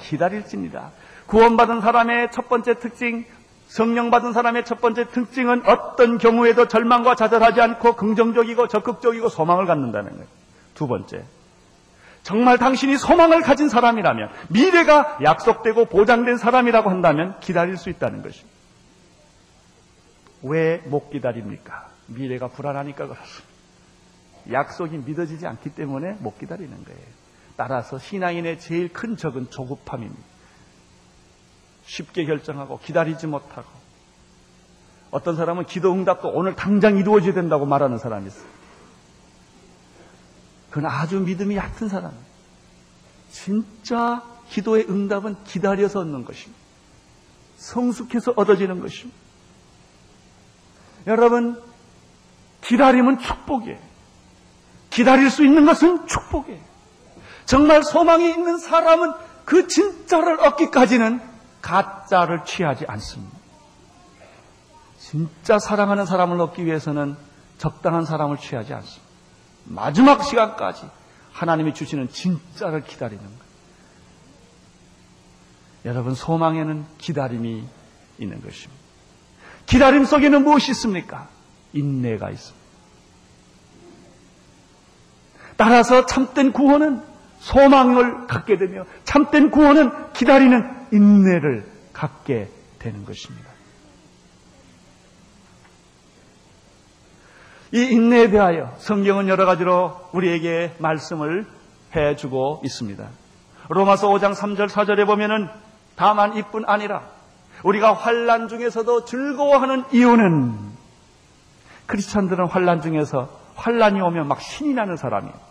기다릴지니라. 0.00 0.90
구원받은 1.26 1.80
사람의 1.80 2.30
첫 2.32 2.48
번째 2.48 2.78
특징, 2.78 3.24
성령 3.68 4.10
받은 4.10 4.32
사람의 4.32 4.64
첫 4.64 4.80
번째 4.80 5.08
특징은 5.08 5.62
어떤 5.66 6.18
경우에도 6.18 6.66
절망과 6.66 7.14
좌절하지 7.16 7.60
않고 7.60 7.96
긍정적이고 7.96 8.68
적극적이고 8.68 9.28
소망을 9.28 9.66
갖는다는 9.66 10.10
거예요. 10.12 10.26
두 10.74 10.86
번째. 10.88 11.24
정말 12.22 12.58
당신이 12.58 12.96
소망을 12.98 13.40
가진 13.42 13.68
사람이라면 13.68 14.28
미래가 14.48 15.18
약속되고 15.22 15.86
보장된 15.86 16.36
사람이라고 16.36 16.90
한다면 16.90 17.38
기다릴 17.40 17.76
수 17.76 17.90
있다는 17.90 18.22
것입니다. 18.22 18.50
왜 20.42 20.80
못 20.86 21.10
기다립니까? 21.10 21.88
미래가 22.06 22.48
불안하니까 22.48 23.06
그렇습니다. 23.06 23.49
약속이 24.52 24.98
믿어지지 24.98 25.46
않기 25.46 25.70
때문에 25.70 26.12
못 26.20 26.38
기다리는 26.38 26.84
거예요. 26.84 27.00
따라서 27.56 27.98
신앙인의 27.98 28.58
제일 28.58 28.92
큰 28.92 29.16
적은 29.16 29.50
조급함입니다. 29.50 30.22
쉽게 31.84 32.24
결정하고 32.24 32.78
기다리지 32.78 33.26
못하고 33.26 33.68
어떤 35.10 35.36
사람은 35.36 35.66
기도 35.66 35.92
응답도 35.92 36.28
오늘 36.28 36.54
당장 36.54 36.96
이루어져야 36.96 37.34
된다고 37.34 37.66
말하는 37.66 37.98
사람이 37.98 38.28
있어요. 38.28 38.48
그건 40.70 40.90
아주 40.90 41.18
믿음이 41.20 41.56
얕은 41.56 41.88
사람이에요. 41.88 42.22
진짜 43.30 44.22
기도의 44.50 44.86
응답은 44.88 45.42
기다려서 45.44 46.00
얻는 46.00 46.24
것입니다. 46.24 46.60
성숙해서 47.56 48.34
얻어지는 48.36 48.80
것입니다. 48.80 49.18
여러분, 51.06 51.60
기다림은 52.62 53.18
축복이에요. 53.18 53.89
기다릴 55.00 55.30
수 55.30 55.42
있는 55.42 55.64
것은 55.64 56.06
축복이에요. 56.06 56.60
정말 57.46 57.82
소망이 57.82 58.28
있는 58.28 58.58
사람은 58.58 59.14
그 59.46 59.66
진짜를 59.66 60.40
얻기까지는 60.40 61.22
가짜를 61.62 62.44
취하지 62.44 62.84
않습니다. 62.86 63.38
진짜 64.98 65.58
사랑하는 65.58 66.04
사람을 66.04 66.38
얻기 66.42 66.66
위해서는 66.66 67.16
적당한 67.56 68.04
사람을 68.04 68.36
취하지 68.36 68.74
않습니다. 68.74 69.08
마지막 69.64 70.22
시간까지 70.22 70.82
하나님이 71.32 71.72
주시는 71.72 72.10
진짜를 72.10 72.84
기다리는 72.84 73.22
거예요. 73.22 73.50
여러분, 75.86 76.14
소망에는 76.14 76.84
기다림이 76.98 77.64
있는 78.18 78.42
것입니다. 78.42 78.82
기다림 79.64 80.04
속에는 80.04 80.44
무엇이 80.44 80.72
있습니까? 80.72 81.28
인내가 81.72 82.28
있습니다. 82.28 82.59
따라서 85.60 86.06
참된 86.06 86.52
구원은 86.52 87.02
소망을 87.40 88.26
갖게 88.26 88.56
되며 88.56 88.86
참된 89.04 89.50
구원은 89.50 90.14
기다리는 90.14 90.86
인내를 90.90 91.70
갖게 91.92 92.48
되는 92.78 93.04
것입니다. 93.04 93.50
이 97.72 97.82
인내에 97.82 98.30
대하여 98.30 98.74
성경은 98.78 99.28
여러 99.28 99.44
가지로 99.44 100.08
우리에게 100.12 100.76
말씀을 100.78 101.46
해주고 101.94 102.62
있습니다. 102.64 103.06
로마서 103.68 104.08
5장 104.08 104.34
3절 104.34 104.70
4절에 104.70 105.04
보면은 105.04 105.46
다만 105.94 106.38
이뿐 106.38 106.64
아니라 106.66 107.02
우리가 107.64 107.92
환란 107.92 108.48
중에서도 108.48 109.04
즐거워하는 109.04 109.84
이유는 109.92 110.58
크리스천들은 111.84 112.46
환란 112.46 112.80
중에서 112.80 113.28
환란이 113.56 114.00
오면 114.00 114.26
막 114.26 114.40
신이 114.40 114.72
나는 114.72 114.96
사람이에요. 114.96 115.49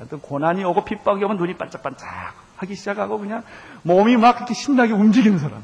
어떤 0.00 0.20
고난이 0.20 0.64
오고 0.64 0.84
핍박이 0.84 1.22
오면 1.24 1.36
눈이 1.36 1.56
반짝반짝 1.56 2.08
하기 2.56 2.74
시작하고 2.74 3.18
그냥 3.18 3.42
몸이 3.82 4.16
막 4.16 4.36
이렇게 4.36 4.54
신나게 4.54 4.92
움직이는 4.92 5.38
사람. 5.38 5.62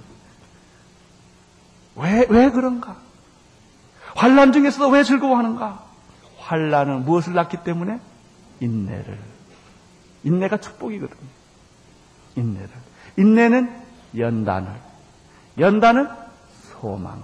왜, 1.96 2.26
왜 2.28 2.50
그런가? 2.50 2.96
환란 4.14 4.52
중에서도 4.52 4.88
왜 4.90 5.02
즐거워하는가? 5.02 5.84
환란은 6.38 7.04
무엇을 7.04 7.34
낳기 7.34 7.58
때문에? 7.64 8.00
인내를. 8.60 9.18
인내가 10.24 10.56
축복이거든요. 10.56 11.28
인내를. 12.36 12.68
인내는 13.16 13.82
연단을. 14.16 14.72
연단은 15.58 16.08
소망을 16.80 17.22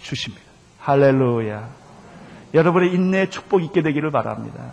주십니다. 0.00 0.44
할렐루야. 0.78 1.68
여러분의 2.52 2.92
인내에 2.94 3.30
축복 3.30 3.62
있게 3.62 3.82
되기를 3.82 4.10
바랍니다. 4.10 4.70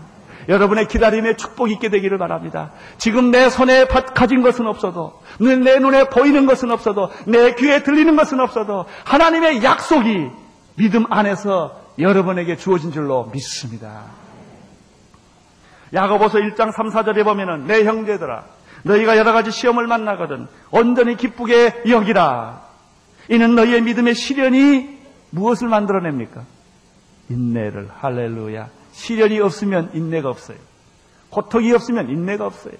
여러분의 0.49 0.87
기다림에 0.87 1.35
축복 1.35 1.71
있게 1.71 1.89
되기를 1.89 2.17
바랍니다. 2.17 2.71
지금 2.97 3.31
내 3.31 3.49
손에 3.49 3.85
가진 3.85 4.41
것은 4.41 4.67
없어도, 4.67 5.21
내 5.39 5.79
눈에 5.79 6.09
보이는 6.09 6.45
것은 6.45 6.71
없어도, 6.71 7.09
내 7.27 7.55
귀에 7.55 7.83
들리는 7.83 8.15
것은 8.15 8.39
없어도, 8.39 8.85
하나님의 9.05 9.63
약속이 9.63 10.29
믿음 10.75 11.05
안에서 11.09 11.81
여러분에게 11.99 12.55
주어진 12.57 12.91
줄로 12.91 13.29
믿습니다. 13.33 14.05
야고보서 15.93 16.39
1장 16.39 16.71
3, 16.71 16.89
4절에 16.89 17.23
보면은 17.23 17.67
내 17.67 17.83
형제들아 17.83 18.45
너희가 18.83 19.17
여러 19.17 19.33
가지 19.33 19.51
시험을 19.51 19.87
만나거든 19.87 20.47
온전히 20.71 21.17
기쁘게 21.17 21.83
여기라. 21.89 22.61
이는 23.29 23.55
너희의 23.55 23.81
믿음의 23.81 24.15
시련이 24.15 24.99
무엇을 25.31 25.67
만들어냅니까? 25.67 26.43
인내를 27.29 27.89
할렐루야. 27.93 28.69
시련이 28.91 29.39
없으면 29.39 29.91
인내가 29.93 30.29
없어요. 30.29 30.57
고통이 31.29 31.71
없으면 31.71 32.09
인내가 32.09 32.45
없어요. 32.45 32.73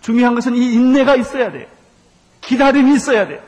중요한 0.00 0.34
것은 0.34 0.54
이 0.54 0.74
인내가 0.74 1.16
있어야 1.16 1.50
돼요. 1.50 1.66
기다림이 2.40 2.94
있어야 2.94 3.26
돼요. 3.26 3.40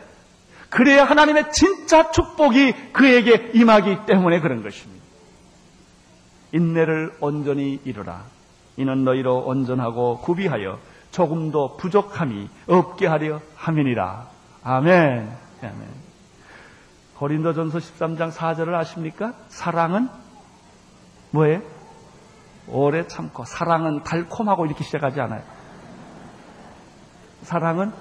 그래야 0.71 1.05
하나님의 1.05 1.53
진짜 1.53 2.11
축복이 2.11 2.93
그에게 2.93 3.51
임하기 3.55 4.07
때문에 4.07 4.41
그런 4.41 4.63
것입니다. 4.63 5.05
인내를 6.53 7.15
온전히 7.21 7.81
이루라. 7.85 8.25
이는 8.77 9.05
너희로 9.05 9.41
온전하고 9.47 10.19
구비하여 10.19 10.79
조금도 11.11 11.77
부족함이 11.79 12.49
없게 12.69 13.07
하려 13.07 13.41
함이니라. 13.57 14.29
아멘. 14.63 15.31
아멘. 15.63 16.09
고린도전서 17.17 17.79
13장 17.79 18.33
4절을 18.33 18.75
아십니까? 18.75 19.35
사랑은 19.49 20.09
뭐예요? 21.31 21.63
오래 22.67 23.07
참고 23.07 23.45
사랑은 23.45 24.03
달콤하고 24.05 24.67
이렇게 24.67 24.85
시작하지 24.85 25.21
않아요. 25.21 25.43
사랑은 27.43 27.93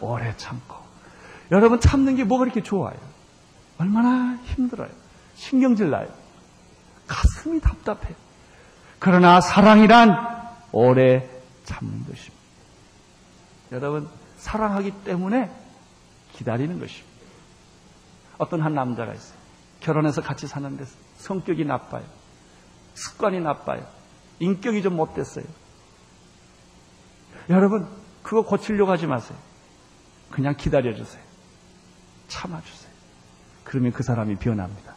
오래 0.00 0.36
참고 0.36 0.76
여러분 1.50 1.80
참는 1.80 2.16
게 2.16 2.24
뭐가 2.24 2.44
그렇게 2.44 2.62
좋아요? 2.62 2.96
얼마나 3.78 4.36
힘들어요. 4.44 4.90
신경질 5.36 5.90
나요. 5.90 6.08
가슴이 7.06 7.60
답답해요. 7.60 8.14
그러나 8.98 9.40
사랑이란 9.40 10.16
오래 10.72 11.28
참는 11.64 12.04
것입니다. 12.06 12.34
여러분 13.72 14.08
사랑하기 14.38 14.90
때문에 15.04 15.50
기다리는 16.32 16.78
것입니다. 16.78 17.14
어떤 18.38 18.60
한 18.62 18.74
남자가 18.74 19.12
있어요. 19.12 19.38
결혼해서 19.80 20.22
같이 20.22 20.46
사는데 20.46 20.84
성격이 21.18 21.64
나빠요. 21.64 22.04
습관이 22.94 23.40
나빠요. 23.40 23.86
인격이 24.38 24.82
좀 24.82 24.96
못됐어요. 24.96 25.44
여러분, 27.50 27.86
그거 28.22 28.42
고치려고 28.42 28.90
하지 28.90 29.06
마세요. 29.06 29.36
그냥 30.30 30.54
기다려주세요. 30.56 31.22
참아주세요. 32.28 32.92
그러면 33.64 33.92
그 33.92 34.02
사람이 34.02 34.36
변합니다. 34.36 34.94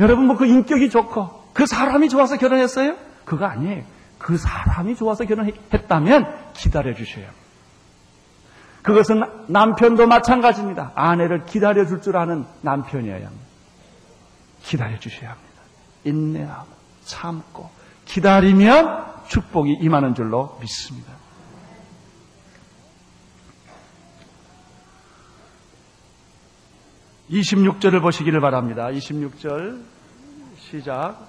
여러분, 0.00 0.26
뭐 0.26 0.36
그 0.36 0.46
인격이 0.46 0.90
좋고, 0.90 1.50
그 1.52 1.66
사람이 1.66 2.08
좋아서 2.08 2.36
결혼했어요? 2.36 2.96
그거 3.24 3.44
아니에요. 3.46 3.84
그 4.18 4.36
사람이 4.36 4.96
좋아서 4.96 5.24
결혼했다면 5.24 6.52
기다려주셔요. 6.54 7.28
그것은 8.82 9.22
남편도 9.48 10.06
마찬가지입니다. 10.06 10.92
아내를 10.94 11.44
기다려줄 11.44 12.00
줄 12.02 12.16
아는 12.16 12.46
남편이어야 12.62 13.26
합니다. 13.26 13.46
기다려주셔야 14.62 15.30
합니다. 15.30 15.62
인내하고 16.04 16.75
참고 17.06 17.70
기다리면 18.04 19.06
축복이 19.28 19.78
임하는 19.80 20.14
줄로 20.14 20.58
믿습니다. 20.60 21.12
(26절을) 27.30 28.00
보시기를 28.02 28.40
바랍니다 28.40 28.86
(26절) 28.86 29.82
시작 30.58 31.26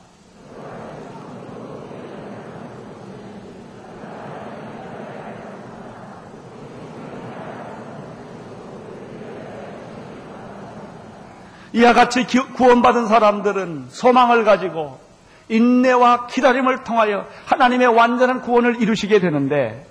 이와 11.74 11.94
같이 11.94 12.26
구원받은 12.26 13.08
사람들은 13.08 13.88
소망을 13.90 14.44
가지고 14.46 15.07
인내와 15.50 16.28
기다림을 16.28 16.84
통하여 16.84 17.26
하나님의 17.46 17.88
완전한 17.88 18.42
구원을 18.42 18.82
이루시게 18.82 19.20
되는데 19.20 19.86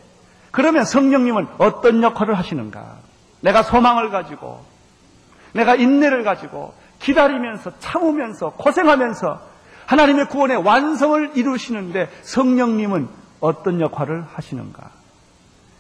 그러면 0.50 0.84
성령님은 0.84 1.48
어떤 1.58 2.02
역할을 2.02 2.34
하시는가? 2.34 2.96
내가 3.40 3.62
소망을 3.62 4.10
가지고 4.10 4.64
내가 5.52 5.74
인내를 5.74 6.24
가지고 6.24 6.74
기다리면서 7.00 7.78
참으면서 7.78 8.50
고생하면서 8.50 9.40
하나님의 9.86 10.28
구원의 10.28 10.58
완성을 10.58 11.32
이루시는데 11.34 12.10
성령님은 12.22 13.08
어떤 13.40 13.80
역할을 13.80 14.24
하시는가? 14.32 14.90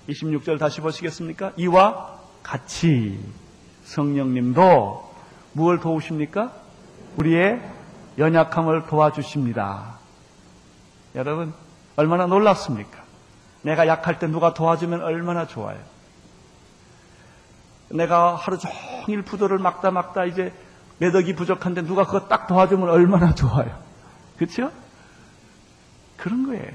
26절 0.08 0.58
다시 0.58 0.80
보시겠습니까? 0.80 1.52
이와 1.56 2.16
같이 2.42 3.18
성령님도 3.84 5.12
무엇을 5.52 5.80
도우십니까? 5.80 6.52
우리의 7.16 7.60
연약함을 8.18 8.86
도와주십니다. 8.86 9.98
여러분, 11.14 11.52
얼마나 11.96 12.26
놀랍습니까? 12.26 13.04
내가 13.62 13.86
약할 13.86 14.18
때 14.18 14.26
누가 14.26 14.54
도와주면 14.54 15.02
얼마나 15.02 15.46
좋아요. 15.46 15.78
내가 17.88 18.34
하루 18.34 18.58
종일 18.58 19.22
부도를 19.22 19.58
막다 19.58 19.90
막다 19.90 20.24
이제 20.24 20.52
매덕이 20.98 21.34
부족한데 21.34 21.82
누가 21.82 22.04
그거 22.04 22.28
딱 22.28 22.46
도와주면 22.46 22.88
얼마나 22.88 23.34
좋아요. 23.34 23.78
그렇죠? 24.36 24.70
그런 26.16 26.46
거예요. 26.46 26.70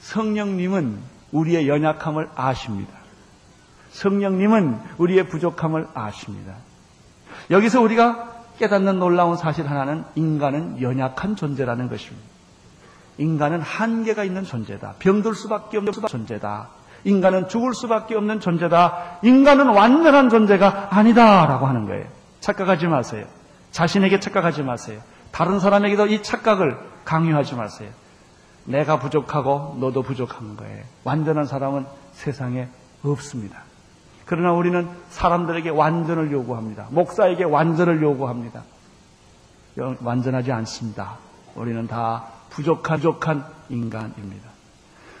성령님은 0.00 0.98
우리의 1.32 1.68
연약함을 1.68 2.30
아십니다. 2.34 2.92
성령님은 3.90 4.80
우리의 4.98 5.28
부족함을 5.28 5.88
아십니다. 5.94 6.54
여기서 7.50 7.80
우리가 7.80 8.33
깨닫는 8.58 8.98
놀라운 8.98 9.36
사실 9.36 9.68
하나는 9.68 10.04
인간은 10.14 10.80
연약한 10.80 11.36
존재라는 11.36 11.88
것입니다. 11.88 12.26
인간은 13.18 13.60
한계가 13.60 14.24
있는 14.24 14.44
존재다. 14.44 14.94
병들 14.98 15.34
수밖에 15.34 15.78
없는 15.78 15.92
존재다. 15.92 16.68
인간은 17.04 17.48
죽을 17.48 17.74
수밖에 17.74 18.16
없는 18.16 18.40
존재다. 18.40 19.18
인간은 19.22 19.68
완전한 19.68 20.30
존재가 20.30 20.88
아니다라고 20.90 21.66
하는 21.66 21.86
거예요. 21.86 22.06
착각하지 22.40 22.86
마세요. 22.86 23.26
자신에게 23.70 24.20
착각하지 24.20 24.62
마세요. 24.62 25.00
다른 25.30 25.58
사람에게도 25.58 26.06
이 26.06 26.22
착각을 26.22 26.78
강요하지 27.04 27.54
마세요. 27.56 27.90
내가 28.64 28.98
부족하고 28.98 29.76
너도 29.78 30.02
부족한 30.02 30.56
거예요. 30.56 30.84
완전한 31.04 31.44
사람은 31.44 31.86
세상에 32.12 32.68
없습니다. 33.02 33.62
그러나 34.26 34.52
우리는 34.52 34.88
사람들에게 35.10 35.70
완전을 35.70 36.32
요구합니다. 36.32 36.86
목사에게 36.90 37.44
완전을 37.44 38.02
요구합니다. 38.02 38.62
완전하지 40.00 40.52
않습니다. 40.52 41.18
우리는 41.54 41.86
다 41.86 42.24
부족한, 42.50 42.98
부족한 42.98 43.44
인간입니다. 43.68 44.48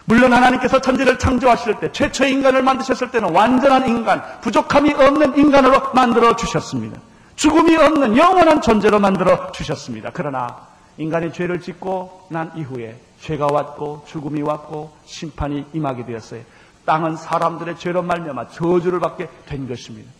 물론 0.06 0.32
하나님께서 0.32 0.80
천지를 0.80 1.18
창조하실 1.18 1.80
때, 1.80 1.92
최초의 1.92 2.32
인간을 2.32 2.62
만드셨을 2.62 3.10
때는 3.10 3.34
완전한 3.34 3.88
인간, 3.88 4.22
부족함이 4.42 4.92
없는 4.92 5.38
인간으로 5.38 5.92
만들어 5.94 6.36
주셨습니다. 6.36 7.00
죽음이 7.36 7.74
없는 7.76 8.16
영원한 8.16 8.60
존재로 8.60 9.00
만들어 9.00 9.50
주셨습니다. 9.52 10.10
그러나 10.12 10.68
인간이 10.98 11.32
죄를 11.32 11.60
짓고 11.60 12.26
난 12.30 12.52
이후에 12.54 13.00
죄가 13.20 13.48
왔고 13.50 14.04
죽음이 14.06 14.42
왔고 14.42 14.94
심판이 15.06 15.64
임하게 15.72 16.04
되었어요. 16.04 16.42
땅은 16.84 17.16
사람들의 17.16 17.78
죄로 17.78 18.02
말미암아 18.02 18.48
저주를 18.48 19.00
받게 19.00 19.28
된 19.46 19.68
것입니다. 19.68 20.10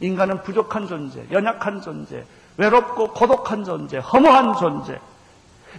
인간은 0.00 0.42
부족한 0.42 0.86
존재, 0.86 1.24
연약한 1.30 1.80
존재, 1.80 2.24
외롭고 2.56 3.12
고독한 3.12 3.64
존재, 3.64 3.98
허무한 3.98 4.54
존재. 4.56 4.98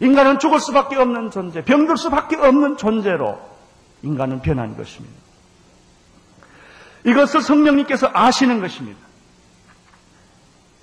인간은 0.02 0.40
죽을 0.40 0.60
수밖에 0.60 0.98
없는 0.98 1.32
존재, 1.32 1.64
병들 1.64 1.98
수밖에 1.98 2.36
없는 2.36 2.78
존재로 2.78 3.40
인간은 4.02 4.42
변한 4.42 4.76
것입니다. 4.76 5.16
이것을 7.06 7.42
성령님께서 7.42 8.10
아시는 8.14 8.60
것입니다. 8.62 9.00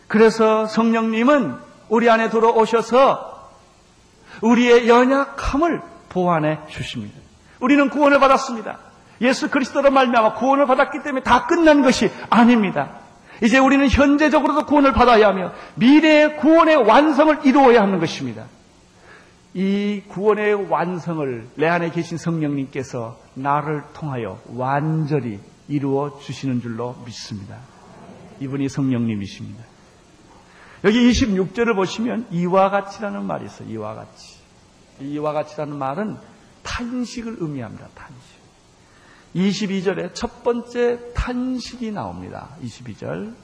그래서 0.08 0.66
성령님은 0.66 1.56
우리 1.88 2.08
안에 2.08 2.30
들어오셔서 2.30 3.50
우리의 4.40 4.88
연약함을 4.88 5.82
보완해 6.08 6.58
주십니다. 6.68 7.18
우리는 7.60 7.90
구원을 7.90 8.18
받았습니다. 8.18 8.78
예수 9.22 9.48
그리스도로 9.50 9.90
말미암아 9.90 10.34
구원을 10.34 10.66
받았기 10.66 11.02
때문에 11.02 11.22
다 11.22 11.46
끝난 11.46 11.82
것이 11.82 12.10
아닙니다. 12.28 12.98
이제 13.42 13.58
우리는 13.58 13.88
현재적으로도 13.88 14.66
구원을 14.66 14.92
받아야 14.92 15.28
하며 15.28 15.52
미래의 15.76 16.36
구원의 16.36 16.76
완성을 16.76 17.40
이루어야 17.44 17.82
하는 17.82 17.98
것입니다. 17.98 18.44
이 19.54 20.02
구원의 20.08 20.70
완성을 20.70 21.48
내 21.56 21.66
안에 21.68 21.90
계신 21.90 22.18
성령님께서 22.18 23.18
나를 23.34 23.82
통하여 23.94 24.40
완전히 24.54 25.38
이루어 25.68 26.18
주시는 26.20 26.60
줄로 26.60 26.96
믿습니다. 27.04 27.56
이분이 28.40 28.68
성령님이십니다. 28.68 29.64
여기 30.84 31.10
26절을 31.10 31.76
보시면 31.76 32.26
이와 32.30 32.70
같이라는 32.70 33.24
말이 33.24 33.44
있어요. 33.46 33.68
이와 33.68 33.94
같이. 33.94 34.36
이와 35.00 35.32
같이라는 35.32 35.76
말은 35.76 36.16
탄식을 36.62 37.36
의미합니다. 37.38 37.88
탄식. 37.94 38.31
22절에 39.34 40.14
첫 40.14 40.42
번째 40.42 41.12
탄식이 41.14 41.90
나옵니다. 41.92 42.48
22절. 42.62 43.34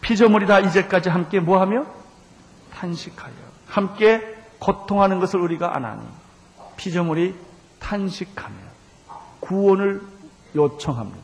피조물이 0.00 0.46
다 0.46 0.60
이제까지 0.60 1.08
함께 1.08 1.40
뭐하며? 1.40 1.86
탄식하여. 2.72 3.34
함께 3.66 4.36
고통하는 4.58 5.20
것을 5.20 5.40
우리가 5.40 5.76
안하니. 5.76 6.06
피조물이 6.76 7.34
탄식하며 7.80 8.56
구원을 9.40 10.02
요청합니다. 10.54 11.18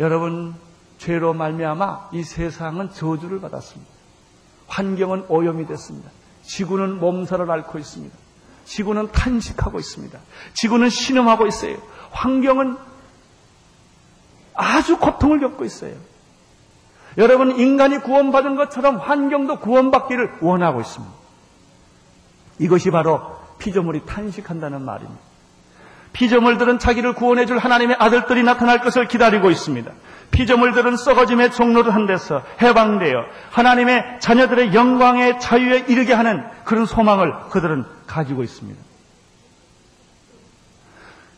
여러분 0.00 0.54
죄로 0.98 1.34
말미암아 1.34 2.10
이 2.12 2.22
세상은 2.22 2.90
저주를 2.92 3.40
받았습니다. 3.40 3.92
환경은 4.68 5.26
오염이 5.28 5.66
됐습니다. 5.66 6.10
지구는 6.42 6.98
몸살을 7.00 7.50
앓고 7.50 7.78
있습니다. 7.78 8.16
지구는 8.64 9.12
탄식하고 9.12 9.78
있습니다. 9.78 10.18
지구는 10.54 10.88
신음하고 10.88 11.46
있어요. 11.46 11.76
환경은 12.16 12.76
아주 14.54 14.98
고통을 14.98 15.40
겪고 15.40 15.64
있어요. 15.64 15.92
여러분, 17.18 17.58
인간이 17.58 17.98
구원받은 17.98 18.56
것처럼 18.56 18.96
환경도 18.96 19.60
구원받기를 19.60 20.38
원하고 20.40 20.80
있습니다. 20.80 21.14
이것이 22.58 22.90
바로 22.90 23.36
피조물이 23.58 24.06
탄식한다는 24.06 24.82
말입니다. 24.82 25.20
피조물들은 26.12 26.78
자기를 26.78 27.12
구원해줄 27.12 27.58
하나님의 27.58 27.96
아들들이 27.98 28.42
나타날 28.42 28.80
것을 28.80 29.06
기다리고 29.06 29.50
있습니다. 29.50 29.90
피조물들은 30.30 30.96
썩어짐의 30.96 31.52
종로를 31.52 31.94
한 31.94 32.06
데서 32.06 32.42
해방되어 32.62 33.24
하나님의 33.50 34.20
자녀들의 34.20 34.74
영광의 34.74 35.40
자유에 35.40 35.84
이르게 35.88 36.14
하는 36.14 36.44
그런 36.64 36.86
소망을 36.86 37.34
그들은 37.50 37.84
가지고 38.06 38.42
있습니다. 38.42 38.85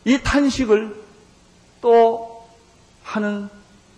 이 0.05 0.19
탄식을 0.23 1.03
또 1.81 2.47
하는 3.03 3.49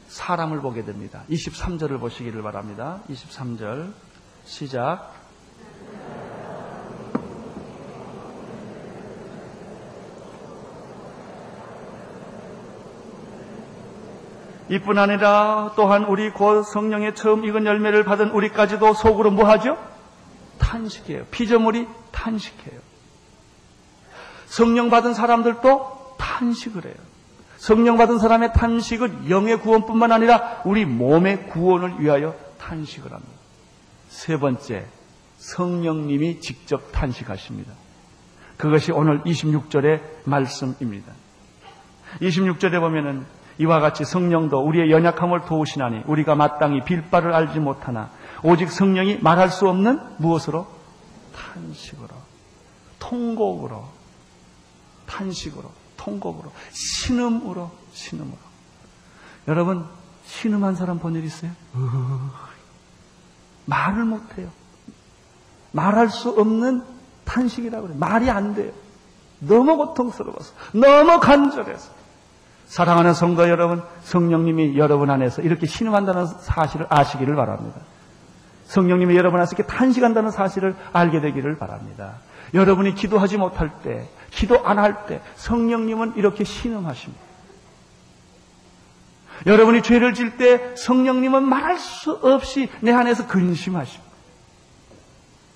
사람을 0.07 0.61
보게 0.61 0.83
됩니다. 0.83 1.23
23절을 1.29 1.99
보시기를 1.99 2.41
바랍니다. 2.41 3.01
23절 3.09 3.93
시작. 4.43 5.13
이뿐 14.69 14.97
아니라 14.97 15.73
또한 15.75 16.05
우리 16.05 16.29
곧 16.29 16.63
성령의 16.63 17.13
처음 17.13 17.43
익은 17.43 17.65
열매를 17.65 18.05
받은 18.05 18.31
우리까지도 18.31 18.93
속으로 18.93 19.29
뭐하죠? 19.31 19.77
탄식해요. 20.59 21.25
피조물이 21.25 21.87
탄식해요. 22.11 22.90
성령 24.51 24.89
받은 24.89 25.13
사람들도 25.13 26.15
탄식을 26.17 26.83
해요. 26.83 26.93
성령 27.55 27.95
받은 27.95 28.19
사람의 28.19 28.51
탄식은 28.51 29.29
영의 29.29 29.61
구원뿐만 29.61 30.11
아니라 30.11 30.61
우리 30.65 30.83
몸의 30.83 31.47
구원을 31.47 32.01
위하여 32.01 32.35
탄식을 32.59 33.13
합니다. 33.13 33.31
세 34.09 34.37
번째, 34.37 34.87
성령님이 35.37 36.41
직접 36.41 36.91
탄식하십니다. 36.91 37.71
그것이 38.57 38.91
오늘 38.91 39.21
26절의 39.21 40.01
말씀입니다. 40.25 41.13
26절에 42.21 42.81
보면은 42.81 43.25
이와 43.57 43.79
같이 43.79 44.03
성령도 44.03 44.59
우리의 44.59 44.91
연약함을 44.91 45.45
도우시나니 45.45 46.03
우리가 46.07 46.35
마땅히 46.35 46.83
빌바를 46.83 47.33
알지 47.33 47.61
못하나 47.61 48.09
오직 48.43 48.69
성령이 48.69 49.19
말할 49.21 49.49
수 49.49 49.69
없는 49.69 50.01
무엇으로? 50.17 50.67
탄식으로, 51.33 52.09
통곡으로, 52.99 54.00
탄식으로, 55.11 55.69
통곡으로, 55.97 56.51
신음으로, 56.71 57.69
신음으로. 57.91 58.37
여러분, 59.47 59.85
신음한 60.25 60.75
사람 60.75 60.99
본 60.99 61.15
일 61.15 61.25
있어요? 61.25 61.51
말을 63.65 64.05
못해요. 64.05 64.49
말할 65.73 66.09
수 66.09 66.29
없는 66.29 66.83
탄식이라고 67.25 67.83
그래요. 67.87 67.99
말이 67.99 68.29
안 68.29 68.55
돼요. 68.55 68.71
너무 69.39 69.77
고통스러워서, 69.77 70.53
너무 70.73 71.19
간절해서. 71.19 72.01
사랑하는 72.67 73.13
성도 73.13 73.49
여러분, 73.49 73.83
성령님이 74.03 74.77
여러분 74.77 75.09
안에서 75.09 75.41
이렇게 75.41 75.67
신음한다는 75.67 76.25
사실을 76.25 76.87
아시기를 76.89 77.35
바랍니다. 77.35 77.81
성령님이 78.65 79.17
여러분 79.17 79.39
안에서 79.39 79.55
이렇게 79.55 79.63
탄식한다는 79.67 80.31
사실을 80.31 80.75
알게 80.93 81.19
되기를 81.19 81.57
바랍니다. 81.57 82.15
여러분이 82.53 82.95
기도하지 82.95 83.37
못할 83.37 83.81
때, 83.81 84.09
기도 84.31 84.65
안 84.65 84.79
할 84.79 85.05
때, 85.05 85.21
성령님은 85.35 86.13
이렇게 86.15 86.43
신음하십니다. 86.43 87.21
여러분이 89.45 89.81
죄를 89.81 90.13
질 90.13 90.37
때 90.37 90.75
성령님은 90.75 91.43
말할 91.43 91.77
수 91.79 92.11
없이 92.21 92.69
내 92.81 92.91
안에서 92.91 93.27
근심하십니다. 93.27 94.11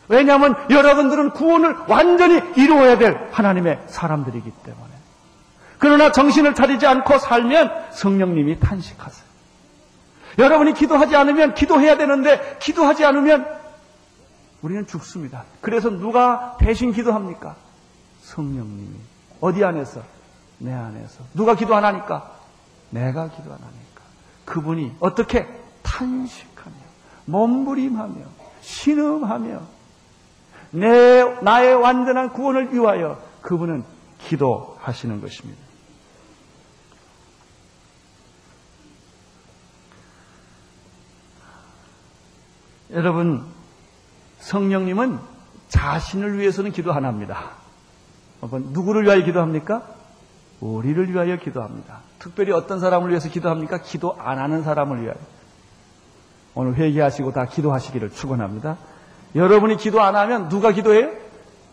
왜냐하면 0.07 0.55
여러분들은 0.69 1.31
구원을 1.31 1.75
완전히 1.87 2.41
이루어야 2.55 2.97
될 2.97 3.29
하나님의 3.31 3.79
사람들이기 3.87 4.51
때문에. 4.63 4.93
그러나 5.79 6.11
정신을 6.11 6.53
차리지 6.55 6.85
않고 6.87 7.17
살면 7.19 7.71
성령님이 7.91 8.59
탄식하세요. 8.59 9.25
여러분이 10.39 10.73
기도하지 10.73 11.15
않으면 11.15 11.53
기도해야 11.53 11.97
되는데 11.97 12.57
기도하지 12.59 13.05
않으면 13.05 13.47
우리는 14.61 14.85
죽습니다. 14.87 15.43
그래서 15.61 15.89
누가 15.89 16.57
대신 16.59 16.91
기도합니까? 16.91 17.55
성령님이. 18.35 18.95
어디 19.39 19.63
안에서? 19.63 20.03
내 20.59 20.73
안에서. 20.73 21.23
누가 21.33 21.55
기도 21.55 21.75
안 21.75 21.85
하니까? 21.85 22.35
내가 22.89 23.29
기도 23.29 23.51
안 23.51 23.57
하니까. 23.57 24.01
그분이 24.45 24.97
어떻게 24.99 25.47
탄식하며 25.83 26.75
몸부림하며 27.25 28.15
신음하며 28.61 29.61
내 30.71 31.23
나의 31.41 31.75
완전한 31.75 32.33
구원을 32.33 32.73
위하여 32.73 33.21
그분은 33.41 33.83
기도하시는 34.19 35.21
것입니다. 35.21 35.65
여러분 42.91 43.45
성령님은 44.39 45.19
자신을 45.69 46.37
위해서는 46.37 46.71
기도 46.71 46.93
안 46.93 47.03
합니다. 47.03 47.64
누구를 48.51 49.03
위하여 49.03 49.23
기도합니까? 49.23 49.83
우리를 50.61 51.11
위하여 51.13 51.37
기도합니다. 51.37 51.99
특별히 52.19 52.51
어떤 52.51 52.79
사람을 52.79 53.09
위해서 53.09 53.29
기도합니까? 53.29 53.81
기도 53.81 54.15
안 54.19 54.39
하는 54.39 54.63
사람을 54.63 55.01
위하여. 55.01 55.17
오늘 56.55 56.75
회개하시고 56.75 57.33
다 57.33 57.45
기도하시기를 57.45 58.11
축원합니다. 58.11 58.77
여러분이 59.35 59.77
기도 59.77 60.01
안 60.01 60.15
하면 60.15 60.47
누가 60.47 60.71
기도해요? 60.71 61.11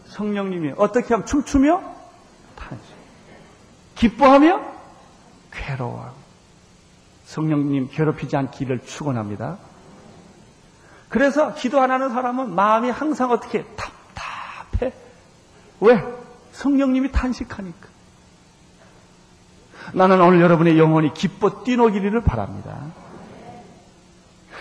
성령님이 0.06 0.74
어떻게 0.76 1.14
하면 1.14 1.24
춤추며 1.24 1.80
탄식, 2.56 2.94
기뻐하며 3.94 4.60
괴로워하고 5.52 6.16
성령님 7.24 7.88
괴롭히지 7.90 8.36
않기를 8.36 8.80
축원합니다. 8.80 9.58
그래서 11.08 11.54
기도 11.54 11.80
안 11.80 11.90
하는 11.90 12.08
사람은 12.08 12.54
마음이 12.54 12.90
항상 12.90 13.30
어떻게 13.30 13.64
답답해. 13.76 14.92
왜? 15.80 16.21
성령님이 16.52 17.12
탄식하니까. 17.12 17.88
나는 19.94 20.20
오늘 20.20 20.40
여러분의 20.40 20.78
영혼이 20.78 21.12
기뻐 21.14 21.64
뛰노기를 21.64 22.22
바랍니다. 22.22 22.78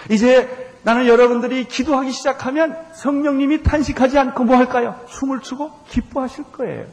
이제 0.09 0.71
나는 0.83 1.05
여러분들이 1.05 1.65
기도하기 1.65 2.11
시작하면 2.11 2.75
성령님이 2.93 3.61
탄식하지 3.61 4.17
않고 4.17 4.45
뭐 4.45 4.57
할까요? 4.57 4.99
춤을 5.09 5.41
추고 5.41 5.71
기뻐하실 5.89 6.45
거예요. 6.45 6.85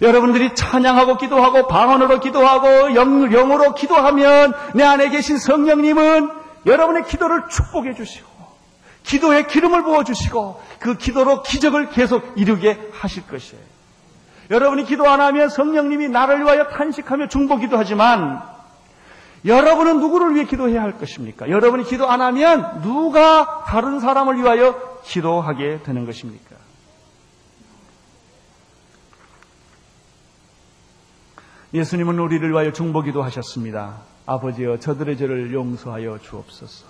여러분들이 0.00 0.54
찬양하고 0.54 1.18
기도하고 1.18 1.66
방언으로 1.66 2.20
기도하고 2.20 2.94
영, 2.94 3.28
영으로 3.30 3.74
기도하면 3.74 4.54
내 4.74 4.84
안에 4.84 5.10
계신 5.10 5.36
성령님은 5.36 6.30
여러분의 6.64 7.04
기도를 7.06 7.48
축복해 7.48 7.94
주시고 7.94 8.30
기도에 9.02 9.46
기름을 9.46 9.82
부어 9.82 10.04
주시고 10.04 10.62
그 10.78 10.96
기도로 10.96 11.42
기적을 11.42 11.90
계속 11.90 12.22
이루게 12.36 12.90
하실 12.92 13.26
것이에요. 13.26 13.62
여러분이 14.52 14.84
기도 14.84 15.08
안 15.08 15.20
하면 15.20 15.48
성령님이 15.48 16.08
나를 16.08 16.40
위하여 16.40 16.68
탄식하며 16.68 17.28
중보기도 17.28 17.78
하지만 17.78 18.42
여러분은 19.46 19.98
누구를 19.98 20.34
위해 20.34 20.44
기도해야 20.44 20.82
할 20.82 20.98
것입니까? 20.98 21.48
여러분이 21.48 21.84
기도 21.84 22.08
안 22.08 22.20
하면 22.20 22.82
누가 22.82 23.64
다른 23.64 23.98
사람을 23.98 24.36
위하여 24.36 25.00
기도하게 25.04 25.82
되는 25.82 26.04
것입니까? 26.04 26.54
예수님은 31.72 32.18
우리를 32.18 32.48
위하여 32.50 32.72
중보기도 32.72 33.22
하셨습니다. 33.22 34.02
아버지여 34.26 34.78
저들의 34.80 35.16
죄를 35.16 35.54
용서하여 35.54 36.18
주옵소서. 36.18 36.86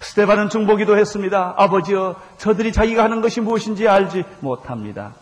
스테반은 0.00 0.50
중보기도 0.50 0.98
했습니다. 0.98 1.54
아버지여 1.56 2.16
저들이 2.36 2.72
자기가 2.72 3.02
하는 3.02 3.22
것이 3.22 3.40
무엇인지 3.40 3.88
알지 3.88 4.24
못합니다. 4.40 5.14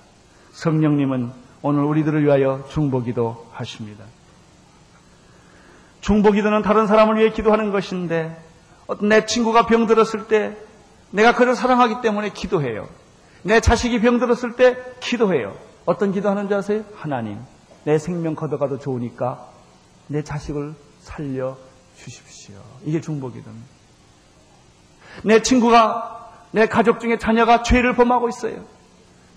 성령님은 0.50 1.49
오늘 1.62 1.84
우리들을 1.84 2.24
위하여 2.24 2.64
중보기도 2.70 3.46
하십니다. 3.52 4.04
중보기도는 6.00 6.62
다른 6.62 6.86
사람을 6.86 7.18
위해 7.18 7.30
기도하는 7.30 7.70
것인데 7.70 8.36
내 9.02 9.26
친구가 9.26 9.66
병들었을 9.66 10.26
때 10.28 10.56
내가 11.10 11.34
그를 11.34 11.54
사랑하기 11.54 12.00
때문에 12.00 12.30
기도해요. 12.30 12.88
내 13.42 13.60
자식이 13.60 14.00
병들었을 14.00 14.56
때 14.56 14.76
기도해요. 15.00 15.54
어떤 15.84 16.12
기도하는지 16.12 16.54
아세요? 16.54 16.84
하나님, 16.94 17.38
내 17.84 17.98
생명 17.98 18.34
걷어가도 18.34 18.78
좋으니까 18.78 19.48
내 20.06 20.22
자식을 20.22 20.74
살려 21.00 21.56
주십시오. 21.96 22.56
이게 22.84 23.00
중보기도입니다. 23.00 23.66
내 25.24 25.42
친구가 25.42 26.46
내 26.52 26.66
가족 26.66 27.00
중에 27.00 27.18
자녀가 27.18 27.62
죄를 27.62 27.94
범하고 27.94 28.28
있어요. 28.28 28.64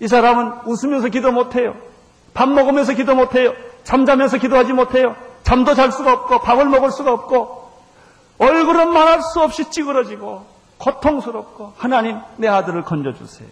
이 0.00 0.08
사람은 0.08 0.66
웃으면서 0.66 1.08
기도 1.08 1.30
못해요. 1.32 1.74
밥 2.34 2.48
먹으면서 2.48 2.94
기도 2.94 3.14
못해요. 3.14 3.54
잠자면서 3.84 4.38
기도하지 4.38 4.72
못해요. 4.72 5.16
잠도 5.44 5.74
잘 5.74 5.92
수가 5.92 6.12
없고 6.12 6.40
밥을 6.40 6.66
먹을 6.66 6.90
수가 6.90 7.12
없고 7.12 7.70
얼굴은 8.38 8.92
말할 8.92 9.22
수 9.22 9.40
없이 9.40 9.70
찌그러지고 9.70 10.44
고통스럽고 10.78 11.74
하나님 11.76 12.18
내 12.36 12.48
아들을 12.48 12.82
건져주세요. 12.82 13.48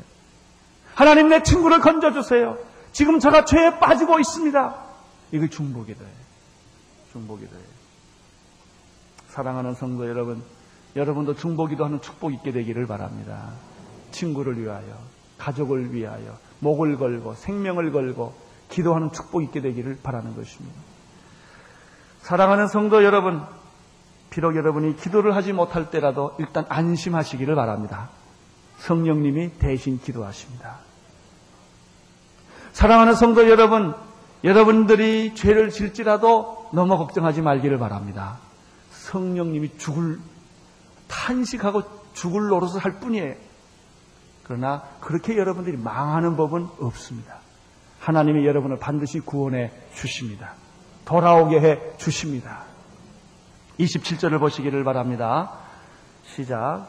하나님 0.95 1.29
내 1.29 1.43
친구를 1.43 1.81
건져주세요. 1.81 2.59
지금 2.93 3.21
제가 3.21 3.45
죄에 3.45 3.79
빠지고 3.79 4.19
있습니다. 4.19 4.75
이걸 5.33 5.49
중복이도예요. 5.49 6.13
중복이도예요. 7.13 7.65
사랑하는 9.29 9.75
성도 9.75 10.09
여러분, 10.09 10.43
여러분도 10.95 11.37
중보기도 11.37 11.85
하는 11.87 12.03
축복 12.03 12.35
있게 12.35 12.53
되기를 12.53 12.87
바랍니다. 12.87 13.53
친구를 14.11 14.61
위하여, 14.61 14.99
가족을 15.39 15.95
위하여, 15.95 16.37
목을 16.61 16.99
걸고, 16.99 17.35
생명을 17.35 17.93
걸고, 17.93 18.35
기도하는 18.73 19.13
축복 19.13 19.43
있게 19.43 19.61
되기를 19.61 19.99
바라는 20.03 20.35
것입니다. 20.35 20.81
사랑하는 22.23 22.69
성도 22.69 23.05
여러분, 23.05 23.43
비록 24.31 24.57
여러분이 24.57 24.97
기도를 24.97 25.37
하지 25.37 25.53
못할 25.53 25.91
때라도 25.91 26.35
일단 26.39 26.65
안심하시기를 26.69 27.55
바랍니다. 27.55 28.09
성령님이 28.79 29.59
대신 29.59 30.01
기도하십니다. 30.01 30.79
사랑하는 32.73 33.15
성도 33.15 33.49
여러분, 33.51 33.95
여러분들이 34.43 35.35
죄를 35.35 35.71
질지라도 35.71 36.71
너무 36.73 36.97
걱정하지 36.97 37.43
말기를 37.43 37.79
바랍니다. 37.79 38.39
성령님이 38.93 39.77
죽을 39.77 40.19
탄식하고 41.09 41.83
죽을 42.15 42.49
노릇을 42.49 42.81
할 42.81 43.01
뿐이에요. 43.01 43.35
그러나 44.45 44.83
그렇게 45.01 45.37
여러분들이 45.37 45.77
망하는 45.77 46.37
법은 46.37 46.69
없습니다. 46.81 47.42
하나님이 48.03 48.45
여러분을 48.45 48.79
반드시 48.79 49.21
구원해 49.21 49.71
주십니다. 49.95 50.55
돌아오게 51.05 51.61
해 51.61 51.79
주십니다. 51.99 52.65
27절을 53.79 54.41
보시기를 54.41 54.83
바랍니다. 54.83 55.53
시작. 56.25 56.89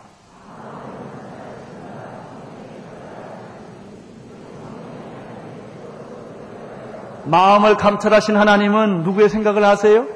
마음을 7.26 7.78
감찰하신 7.78 8.36
하나님은 8.36 9.04
누구의 9.04 9.30
생각을 9.30 9.64
하세요? 9.64 10.08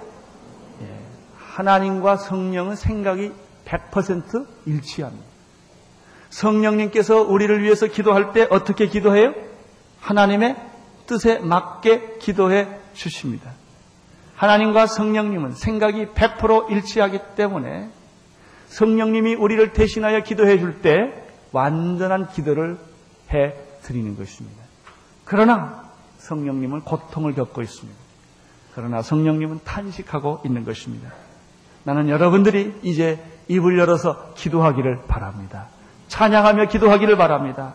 예, 0.82 1.00
하나님과 1.38 2.18
성령은 2.18 2.76
생각이 2.76 3.32
100% 3.66 4.48
일치합니다. 4.66 5.26
성령님께서 6.32 7.22
우리를 7.22 7.62
위해서 7.62 7.86
기도할 7.86 8.34
때 8.34 8.48
어떻게 8.50 8.88
기도해요? 8.88 9.34
하나님의 10.02 10.56
뜻에 11.08 11.39
맞게 11.39 12.17
기도해 12.20 12.67
주십니다. 12.93 13.52
하나님과 14.36 14.86
성령님은 14.86 15.54
생각이 15.54 16.08
100% 16.08 16.70
일치하기 16.70 17.20
때문에 17.36 17.89
성령님이 18.67 19.34
우리를 19.34 19.74
대신하여 19.74 20.22
기도해 20.22 20.60
줄 20.60 20.82
때 20.82 21.24
완전한 21.52 22.28
기도를 22.30 22.78
해 23.34 23.54
드리는 23.82 24.15
것입니다. 24.15 24.62
그러나 25.26 25.89
성령님은 26.20 26.82
고통을 26.82 27.34
겪고 27.34 27.62
있습니다. 27.62 27.98
그러나 28.76 29.02
성령님은 29.02 29.62
탄식하고 29.63 30.41
있는 30.46 30.65
것입니다. 30.65 31.12
나는 31.84 32.10
여러분들이 32.10 32.76
이제 32.84 33.24
입을 33.48 33.80
열어서 33.80 34.34
기도하기를 34.36 35.04
바랍니다. 35.08 35.67
찬양하며 36.10 36.67
기도하기를 36.67 37.17
바랍니다. 37.17 37.74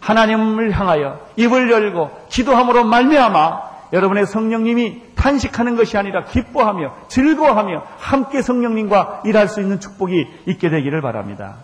하나님을 0.00 0.72
향하여 0.72 1.20
입을 1.36 1.70
열고 1.70 2.26
기도함으로 2.28 2.84
말미암아 2.84 3.70
여러분의 3.92 4.26
성령님이 4.26 5.14
탄식하는 5.14 5.76
것이 5.76 5.98
아니라 5.98 6.24
기뻐하며 6.24 7.08
즐거워하며 7.08 7.84
함께 7.98 8.40
성령님과 8.40 9.22
일할 9.24 9.48
수 9.48 9.60
있는 9.60 9.80
축복이 9.80 10.26
있게 10.46 10.70
되기를 10.70 11.02
바랍니다. 11.02 11.56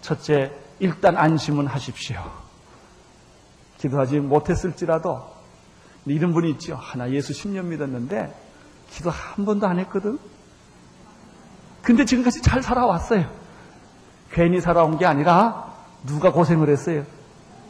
첫째, 0.00 0.52
일단 0.78 1.16
안심은 1.16 1.66
하십시오. 1.66 2.22
기도하지 3.78 4.20
못했을지라도 4.20 5.32
이런 6.06 6.32
분이 6.32 6.50
있죠. 6.52 6.76
하나 6.76 7.10
예수 7.10 7.32
10년 7.32 7.66
믿었는데 7.66 8.32
기도 8.90 9.10
한 9.10 9.44
번도 9.44 9.66
안 9.66 9.78
했거든. 9.80 10.18
근데 11.82 12.04
지금까지 12.04 12.42
잘 12.42 12.62
살아왔어요. 12.62 13.26
괜히 14.30 14.60
살아온 14.60 14.98
게 14.98 15.06
아니라 15.06 15.72
누가 16.06 16.32
고생을 16.32 16.68
했어요. 16.68 17.04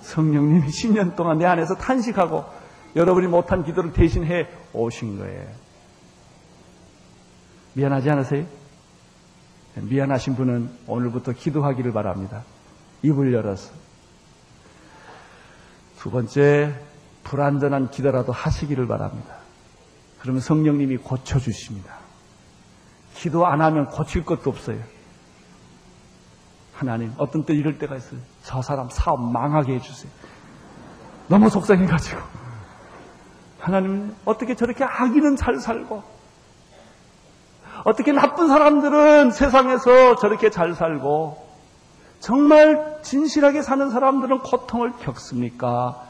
성령님이 0.02 0.68
10년 0.68 1.16
동안 1.16 1.38
내 1.38 1.46
안에서 1.46 1.74
탄식하고 1.74 2.44
여러분이 2.94 3.26
못한 3.26 3.64
기도를 3.64 3.92
대신해 3.92 4.48
오신 4.72 5.18
거예요. 5.18 5.46
미안하지 7.74 8.10
않으세요? 8.10 8.46
미안하신 9.76 10.36
분은 10.36 10.70
오늘부터 10.86 11.32
기도하기를 11.32 11.92
바랍니다. 11.92 12.44
입을 13.02 13.32
열어서. 13.32 13.72
두 15.98 16.10
번째, 16.10 16.74
불완전한 17.24 17.90
기도라도 17.90 18.32
하시기를 18.32 18.86
바랍니다. 18.86 19.36
그러면 20.20 20.40
성령님이 20.40 20.98
고쳐주십니다. 20.98 21.94
기도 23.14 23.46
안 23.46 23.60
하면 23.60 23.86
고칠 23.86 24.24
것도 24.24 24.50
없어요. 24.50 24.78
하나님, 26.82 27.12
어떤 27.16 27.44
때 27.44 27.54
이럴 27.54 27.78
때가 27.78 27.94
있어요. 27.94 28.18
저 28.42 28.60
사람 28.60 28.88
사업 28.90 29.20
망하게 29.20 29.74
해주세요. 29.74 30.10
너무 31.28 31.48
속상해가지고. 31.48 32.20
하나님, 33.60 34.16
어떻게 34.24 34.56
저렇게 34.56 34.82
아기는 34.82 35.36
잘 35.36 35.60
살고, 35.60 36.02
어떻게 37.84 38.10
나쁜 38.10 38.48
사람들은 38.48 39.30
세상에서 39.30 40.16
저렇게 40.16 40.50
잘 40.50 40.74
살고, 40.74 41.52
정말 42.18 42.98
진실하게 43.02 43.62
사는 43.62 43.88
사람들은 43.88 44.40
고통을 44.40 44.94
겪습니까? 44.98 46.02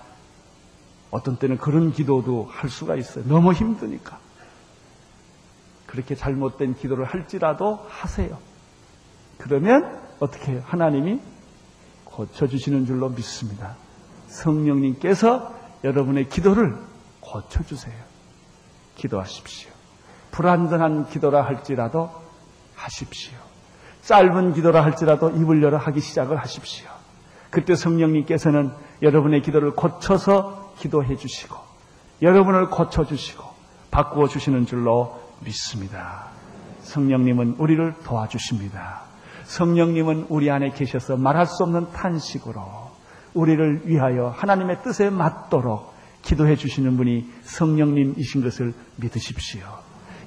어떤 1.11 1.37
때는 1.37 1.59
그런 1.59 1.93
기도도 1.93 2.49
할 2.51 2.71
수가 2.71 2.97
있어요. 2.97 3.25
너무 3.27 3.53
힘드니까. 3.53 4.17
그렇게 5.85 6.15
잘못된 6.15 6.77
기도를 6.77 7.05
할지라도 7.05 7.85
하세요. 7.91 8.39
그러면 9.37 10.01
어떻게? 10.23 10.59
하나님이 10.65 11.21
고쳐주시는 12.05 12.87
줄로 12.87 13.09
믿습니다. 13.09 13.75
성령님께서 14.29 15.53
여러분의 15.83 16.29
기도를 16.29 16.77
고쳐주세요. 17.21 17.95
기도하십시오. 18.95 19.71
불완전한 20.31 21.09
기도라 21.09 21.45
할지라도 21.45 22.11
하십시오. 22.77 23.37
짧은 24.03 24.55
기도라 24.55 24.85
할지라도 24.85 25.31
입을 25.31 25.63
열어 25.63 25.79
하기 25.79 26.01
시작을 26.01 26.37
하십시오. 26.37 26.89
그때 27.51 27.75
성령님께서는 27.75 28.73
여러분의 29.03 29.43
기도를 29.43 29.75
고쳐서 29.75 30.75
기도해 30.79 31.17
주시고 31.17 31.57
여러분을 32.23 32.71
고쳐 32.71 33.05
주시고 33.05 33.45
바꾸어 33.91 34.29
주시는 34.29 34.67
줄로 34.67 35.21
믿습니다. 35.41 36.29
성령님은 36.81 37.57
우리를 37.59 37.95
도와주십니다. 38.05 39.12
성령님은 39.45 40.27
우리 40.29 40.51
안에 40.51 40.71
계셔서 40.71 41.17
말할 41.17 41.47
수 41.47 41.63
없는 41.65 41.93
탄식으로 41.93 42.63
우리를 43.35 43.83
위하여 43.89 44.29
하나님의 44.29 44.83
뜻에 44.83 45.11
맞도록 45.11 45.93
기도해 46.23 46.57
주시는 46.57 46.97
분이 46.97 47.29
성령님이신 47.43 48.43
것을 48.43 48.75
믿으십시오. 48.97 49.63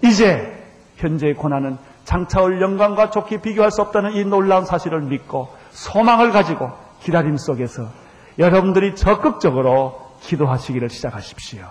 이제 0.04 0.64
현재의 0.98 1.36
고난은 1.36 1.78
장차올 2.04 2.62
영광과 2.62 3.10
좋게 3.10 3.42
비교할 3.42 3.72
수 3.72 3.82
없다는 3.82 4.14
이 4.14 4.26
놀라운 4.26 4.66
사실을 4.66 5.02
믿고 5.02 5.50
소망을 5.72 6.32
가지고 6.32 6.72
기다림 7.02 7.38
속에서 7.38 7.90
여러분들이 8.38 8.96
적극적으로 8.96 10.18
기도하시기를 10.22 10.90
시작하십시오. 10.90 11.66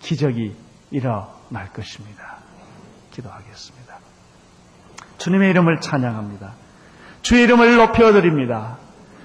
기적이 0.00 0.54
일어날 0.90 1.72
것입니다. 1.72 2.38
기도하겠습니다. 3.10 3.98
주님의 5.18 5.50
이름을 5.50 5.80
찬양합니다. 5.80 6.63
주 7.24 7.36
이름을 7.36 7.76
높여드립니다. 7.76 8.76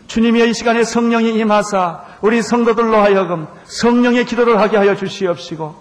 주님의 0.08 0.50
이 0.50 0.54
시간에 0.54 0.84
성령이 0.84 1.38
임하사 1.38 2.04
우리 2.22 2.42
성도들로 2.42 2.98
하여금 2.98 3.46
성령의 3.66 4.26
기도를 4.26 4.60
하게 4.60 4.78
하여 4.78 4.96
주시옵시고 4.96 5.76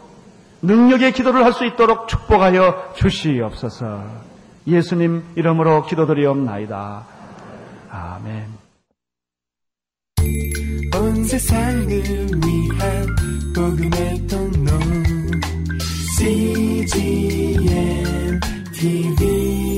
능력의 0.62 1.12
기도를 1.12 1.44
할 1.44 1.52
수 1.52 1.64
있도록 1.64 2.08
축복하여 2.08 2.92
주시옵소서. 2.96 4.02
예수님 4.66 5.22
이름으로 5.36 5.86
기도드리옵나이다. 5.86 7.06
아멘. 7.90 8.58
온 10.96 11.24
세상을 11.24 11.88
위한 11.88 13.06
복음의 13.54 14.26
통로 14.26 14.72
CGM 16.18 17.60
TV 18.74 19.77